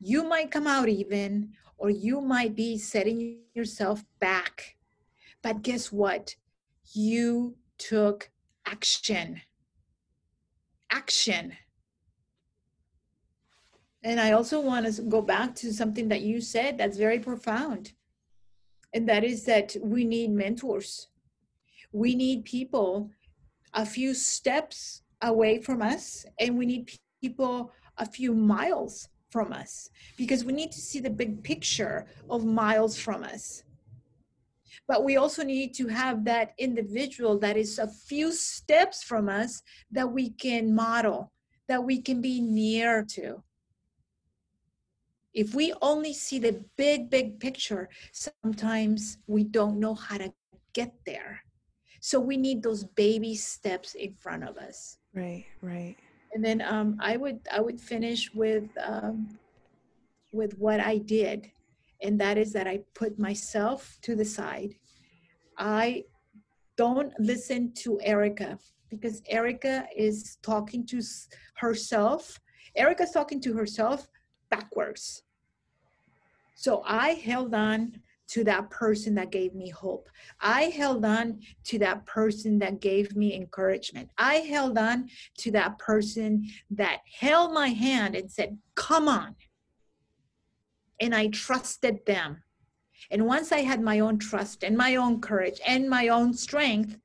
you 0.00 0.24
might 0.24 0.50
come 0.50 0.66
out 0.66 0.88
even, 0.88 1.52
or 1.78 1.90
you 1.90 2.20
might 2.20 2.54
be 2.54 2.76
setting 2.76 3.38
yourself 3.54 4.04
back. 4.20 4.76
But 5.42 5.62
guess 5.62 5.90
what? 5.92 6.36
You 6.92 7.56
took 7.78 8.30
action. 8.66 9.40
Action. 10.90 11.52
And 14.04 14.20
I 14.20 14.32
also 14.32 14.60
want 14.60 14.92
to 14.92 15.02
go 15.02 15.22
back 15.22 15.54
to 15.56 15.72
something 15.72 16.08
that 16.08 16.22
you 16.22 16.40
said 16.40 16.78
that's 16.78 16.96
very 16.96 17.18
profound. 17.18 17.92
And 18.94 19.08
that 19.08 19.24
is 19.24 19.44
that 19.44 19.76
we 19.82 20.04
need 20.04 20.30
mentors 20.30 21.08
we 21.92 22.14
need 22.14 22.44
people 22.44 23.10
a 23.74 23.86
few 23.86 24.14
steps 24.14 25.02
away 25.22 25.60
from 25.60 25.82
us 25.82 26.26
and 26.40 26.58
we 26.58 26.66
need 26.66 26.90
people 27.20 27.70
a 27.98 28.06
few 28.06 28.34
miles 28.34 29.08
from 29.30 29.52
us 29.52 29.90
because 30.16 30.44
we 30.44 30.52
need 30.52 30.72
to 30.72 30.80
see 30.80 31.00
the 31.00 31.10
big 31.10 31.42
picture 31.42 32.06
of 32.28 32.44
miles 32.44 32.98
from 32.98 33.22
us 33.22 33.62
but 34.88 35.04
we 35.04 35.16
also 35.16 35.42
need 35.42 35.74
to 35.74 35.86
have 35.88 36.24
that 36.24 36.52
individual 36.58 37.38
that 37.38 37.56
is 37.56 37.78
a 37.78 37.88
few 37.88 38.32
steps 38.32 39.02
from 39.02 39.28
us 39.28 39.62
that 39.90 40.10
we 40.10 40.30
can 40.30 40.74
model 40.74 41.32
that 41.68 41.82
we 41.82 42.00
can 42.00 42.20
be 42.20 42.40
near 42.40 43.04
to 43.04 43.42
if 45.32 45.54
we 45.54 45.72
only 45.80 46.12
see 46.12 46.38
the 46.38 46.62
big 46.76 47.08
big 47.08 47.40
picture 47.40 47.88
sometimes 48.12 49.18
we 49.26 49.44
don't 49.44 49.78
know 49.78 49.94
how 49.94 50.18
to 50.18 50.32
get 50.74 50.92
there 51.06 51.42
so 52.04 52.18
we 52.18 52.36
need 52.36 52.64
those 52.64 52.82
baby 52.82 53.36
steps 53.36 53.94
in 53.94 54.14
front 54.14 54.42
of 54.42 54.58
us. 54.58 54.98
Right, 55.14 55.46
right. 55.62 55.94
And 56.34 56.44
then 56.44 56.60
um, 56.60 56.98
I 57.00 57.16
would 57.16 57.38
I 57.50 57.60
would 57.60 57.80
finish 57.80 58.34
with 58.34 58.64
um, 58.82 59.38
with 60.32 60.58
what 60.58 60.80
I 60.80 60.98
did, 60.98 61.52
and 62.02 62.20
that 62.20 62.38
is 62.38 62.52
that 62.52 62.66
I 62.66 62.80
put 62.94 63.18
myself 63.18 63.98
to 64.02 64.14
the 64.16 64.24
side. 64.24 64.74
I 65.58 66.04
don't 66.76 67.12
listen 67.18 67.72
to 67.82 68.00
Erica 68.02 68.58
because 68.90 69.22
Erica 69.28 69.86
is 69.96 70.36
talking 70.42 70.86
to 70.86 71.00
herself. 71.56 72.38
Erica's 72.76 73.10
talking 73.10 73.40
to 73.42 73.54
herself 73.54 74.08
backwards. 74.50 75.22
So 76.54 76.82
I 76.84 77.10
held 77.10 77.54
on 77.54 78.00
to 78.28 78.44
that 78.44 78.70
person 78.70 79.14
that 79.14 79.30
gave 79.30 79.54
me 79.54 79.68
hope. 79.68 80.08
I 80.40 80.62
held 80.64 81.04
on 81.04 81.40
to 81.64 81.78
that 81.80 82.06
person 82.06 82.58
that 82.60 82.80
gave 82.80 83.14
me 83.14 83.34
encouragement. 83.34 84.08
I 84.16 84.36
held 84.36 84.78
on 84.78 85.08
to 85.38 85.50
that 85.52 85.78
person 85.78 86.48
that 86.70 87.00
held 87.20 87.52
my 87.52 87.68
hand 87.68 88.14
and 88.14 88.30
said, 88.30 88.58
Come 88.74 89.08
on. 89.08 89.36
And 91.02 91.14
I 91.14 91.26
trusted 91.26 92.06
them. 92.06 92.42
And 93.10 93.26
once 93.26 93.52
I 93.52 93.60
had 93.60 93.82
my 93.82 94.00
own 94.00 94.18
trust 94.18 94.64
and 94.64 94.76
my 94.76 94.96
own 94.96 95.20
courage 95.20 95.60
and 95.66 95.90
my 95.90 96.08
own 96.08 96.32
strength, 96.32 96.96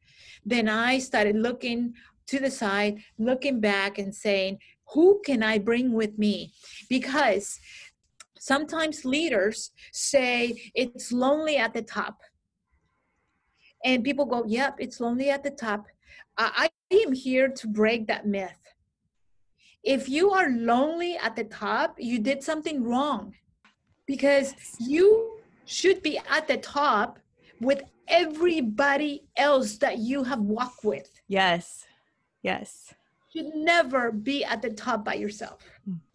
then 0.45 0.69
I 0.69 0.99
started 0.99 1.35
looking 1.35 1.93
to 2.27 2.39
the 2.39 2.51
side, 2.51 2.99
looking 3.17 3.59
back 3.59 3.97
and 3.97 4.15
saying, 4.15 4.59
Who 4.93 5.21
can 5.25 5.43
I 5.43 5.57
bring 5.57 5.91
with 5.91 6.17
me? 6.17 6.53
Because 6.89 7.59
Sometimes 8.47 9.03
leaders 9.03 9.71
say 9.91 10.71
it's 10.73 11.11
lonely 11.11 11.57
at 11.57 11.73
the 11.73 11.81
top. 11.81 12.21
And 13.83 14.05
people 14.05 14.25
go, 14.25 14.45
yep, 14.47 14.75
it's 14.79 15.01
lonely 15.01 15.29
at 15.29 15.43
the 15.43 15.51
top. 15.51 15.87
I, 16.37 16.69
I 16.91 16.95
am 17.03 17.11
here 17.11 17.49
to 17.49 17.67
break 17.67 18.07
that 18.07 18.25
myth. 18.25 18.57
If 19.83 20.07
you 20.07 20.31
are 20.31 20.49
lonely 20.49 21.17
at 21.17 21.35
the 21.35 21.43
top, 21.43 21.95
you 21.99 22.19
did 22.19 22.41
something 22.41 22.85
wrong 22.85 23.33
because 24.07 24.55
you 24.79 25.39
should 25.65 26.01
be 26.01 26.19
at 26.29 26.47
the 26.47 26.57
top 26.57 27.19
with 27.61 27.83
everybody 28.07 29.25
else 29.35 29.77
that 29.77 29.99
you 29.99 30.23
have 30.23 30.39
walked 30.39 30.83
with. 30.83 31.09
Yes. 31.27 31.85
Yes 32.41 32.93
should 33.37 33.53
never 33.55 34.11
be 34.11 34.43
at 34.43 34.61
the 34.61 34.69
top 34.69 35.05
by 35.05 35.13
yourself. 35.13 35.61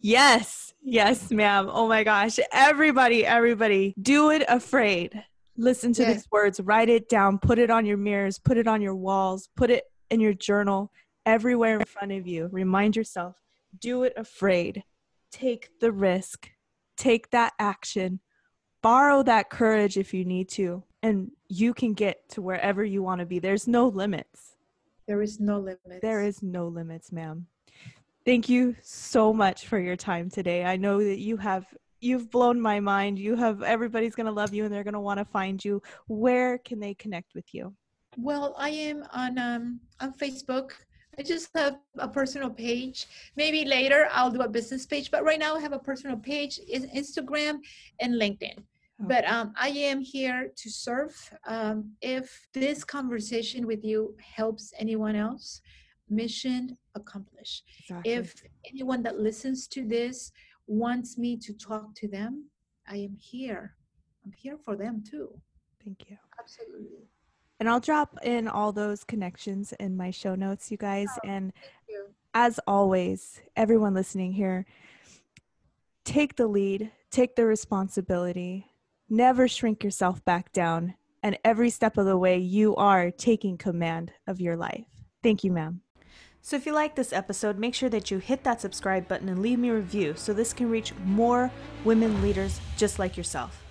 Yes. 0.01 0.73
Yes, 0.81 1.31
ma'am. 1.31 1.69
Oh 1.71 1.87
my 1.87 2.03
gosh. 2.03 2.39
Everybody, 2.51 3.25
everybody, 3.25 3.93
do 4.01 4.29
it 4.31 4.43
afraid. 4.47 5.23
Listen 5.55 5.93
to 5.93 6.01
yes. 6.01 6.13
these 6.13 6.31
words, 6.31 6.59
write 6.59 6.89
it 6.89 7.07
down, 7.09 7.37
put 7.37 7.59
it 7.59 7.69
on 7.69 7.85
your 7.85 7.97
mirrors, 7.97 8.39
put 8.39 8.57
it 8.57 8.67
on 8.67 8.81
your 8.81 8.95
walls, 8.95 9.49
put 9.55 9.69
it 9.69 9.83
in 10.09 10.19
your 10.19 10.33
journal, 10.33 10.91
everywhere 11.25 11.79
in 11.79 11.85
front 11.85 12.11
of 12.11 12.27
you. 12.27 12.49
Remind 12.51 12.95
yourself 12.95 13.35
do 13.79 14.03
it 14.03 14.13
afraid. 14.15 14.83
Take 15.31 15.69
the 15.79 15.91
risk. 15.91 16.49
Take 16.97 17.31
that 17.31 17.53
action. 17.59 18.19
Borrow 18.81 19.23
that 19.23 19.49
courage 19.49 19.97
if 19.97 20.13
you 20.13 20.25
need 20.25 20.49
to, 20.49 20.83
and 21.01 21.31
you 21.47 21.73
can 21.73 21.93
get 21.93 22.27
to 22.29 22.41
wherever 22.41 22.83
you 22.83 23.01
want 23.01 23.19
to 23.19 23.25
be. 23.25 23.39
There's 23.39 23.67
no 23.67 23.87
limits. 23.87 24.55
There 25.07 25.21
is 25.21 25.39
no 25.39 25.59
limits. 25.59 26.01
There 26.01 26.21
is 26.21 26.43
no 26.43 26.67
limits, 26.67 27.11
ma'am. 27.11 27.47
Thank 28.25 28.47
you 28.47 28.75
so 28.81 29.33
much 29.33 29.67
for 29.67 29.79
your 29.79 29.95
time 29.95 30.29
today. 30.29 30.63
I 30.63 30.77
know 30.77 31.03
that 31.03 31.19
you 31.19 31.37
have 31.37 31.65
you've 31.99 32.29
blown 32.29 32.59
my 32.59 32.79
mind. 32.79 33.17
You 33.17 33.35
have 33.35 33.63
everybody's 33.63 34.15
going 34.15 34.25
to 34.25 34.31
love 34.31 34.53
you 34.53 34.65
and 34.65 34.73
they're 34.73 34.83
going 34.83 34.93
to 34.93 34.99
want 34.99 35.19
to 35.19 35.25
find 35.25 35.63
you. 35.63 35.81
Where 36.07 36.57
can 36.59 36.79
they 36.79 36.93
connect 36.93 37.33
with 37.33 37.53
you? 37.53 37.73
Well, 38.17 38.53
I 38.57 38.69
am 38.69 39.05
on 39.11 39.37
um, 39.37 39.79
on 39.99 40.13
Facebook. 40.13 40.71
I 41.17 41.21
just 41.21 41.49
have 41.55 41.77
a 41.97 42.07
personal 42.07 42.49
page. 42.49 43.07
Maybe 43.35 43.65
later 43.65 44.07
I'll 44.11 44.31
do 44.31 44.41
a 44.41 44.47
business 44.47 44.85
page, 44.85 45.11
but 45.11 45.23
right 45.23 45.39
now 45.39 45.55
I 45.55 45.59
have 45.59 45.73
a 45.73 45.79
personal 45.79 46.17
page, 46.17 46.59
Instagram 46.71 47.59
and 47.99 48.15
LinkedIn. 48.15 48.57
Okay. 48.57 49.07
But 49.07 49.27
um, 49.27 49.53
I 49.57 49.69
am 49.69 50.01
here 50.01 50.51
to 50.55 50.69
serve. 50.69 51.13
Um, 51.45 51.91
if 52.01 52.47
this 52.53 52.83
conversation 52.83 53.67
with 53.67 53.83
you 53.83 54.15
helps 54.21 54.73
anyone 54.77 55.15
else, 55.15 55.61
mission 56.09 56.77
accomplished. 56.95 57.63
Exactly. 57.79 58.13
If 58.13 58.43
anyone 58.69 59.03
that 59.03 59.19
listens 59.19 59.67
to 59.69 59.85
this 59.87 60.31
wants 60.67 61.17
me 61.17 61.37
to 61.37 61.53
talk 61.53 61.93
to 61.95 62.07
them, 62.07 62.45
I 62.87 62.97
am 62.97 63.15
here. 63.17 63.75
I'm 64.25 64.31
here 64.31 64.57
for 64.57 64.75
them 64.75 65.03
too. 65.07 65.29
Thank 65.83 66.09
you. 66.09 66.17
Absolutely. 66.39 67.09
And 67.63 67.69
I'll 67.69 67.79
drop 67.79 68.19
in 68.23 68.49
all 68.49 68.73
those 68.73 69.05
connections 69.05 69.71
in 69.79 69.95
my 69.95 70.11
show 70.11 70.35
notes, 70.35 70.69
you 70.69 70.75
guys. 70.75 71.07
Oh, 71.15 71.29
and 71.29 71.53
as 72.33 72.59
always, 72.67 73.39
everyone 73.55 73.93
listening 73.93 74.33
here, 74.33 74.65
take 76.03 76.35
the 76.35 76.45
lead, 76.45 76.91
take 77.09 77.37
the 77.37 77.45
responsibility, 77.45 78.73
never 79.09 79.47
shrink 79.47 79.81
yourself 79.81 80.25
back 80.25 80.51
down. 80.51 80.95
And 81.23 81.37
every 81.45 81.69
step 81.69 81.97
of 81.97 82.05
the 82.05 82.17
way, 82.17 82.37
you 82.37 82.75
are 82.75 83.11
taking 83.11 83.57
command 83.57 84.11
of 84.27 84.41
your 84.41 84.57
life. 84.57 84.83
Thank 85.23 85.45
you, 85.45 85.53
ma'am. 85.53 85.79
So 86.41 86.57
if 86.57 86.65
you 86.65 86.73
like 86.73 86.95
this 86.95 87.13
episode, 87.13 87.57
make 87.57 87.75
sure 87.75 87.87
that 87.87 88.11
you 88.11 88.17
hit 88.17 88.43
that 88.43 88.59
subscribe 88.59 89.07
button 89.07 89.29
and 89.29 89.41
leave 89.41 89.57
me 89.57 89.69
a 89.69 89.75
review 89.75 90.15
so 90.17 90.33
this 90.33 90.51
can 90.51 90.69
reach 90.69 90.93
more 91.05 91.49
women 91.85 92.21
leaders 92.21 92.59
just 92.75 92.99
like 92.99 93.15
yourself. 93.15 93.62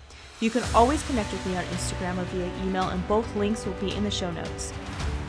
You 0.43 0.51
can 0.51 0.65
always 0.75 1.01
connect 1.05 1.31
with 1.31 1.47
me 1.47 1.57
on 1.57 1.63
Instagram 1.67 2.19
or 2.19 2.25
via 2.25 2.51
email, 2.65 2.89
and 2.89 3.07
both 3.07 3.33
links 3.37 3.65
will 3.65 3.75
be 3.75 3.95
in 3.95 4.03
the 4.03 4.11
show 4.11 4.29
notes. 4.33 4.73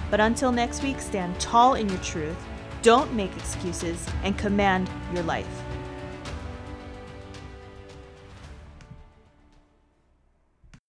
But 0.10 0.20
until 0.20 0.52
next 0.52 0.82
week, 0.82 1.00
stand 1.00 1.40
tall 1.40 1.76
in 1.76 1.88
your 1.88 2.00
truth, 2.00 2.36
don't 2.82 3.14
make 3.14 3.32
excuses, 3.38 4.04
and 4.24 4.36
command 4.40 4.90
your 5.14 5.22
life. 5.22 5.63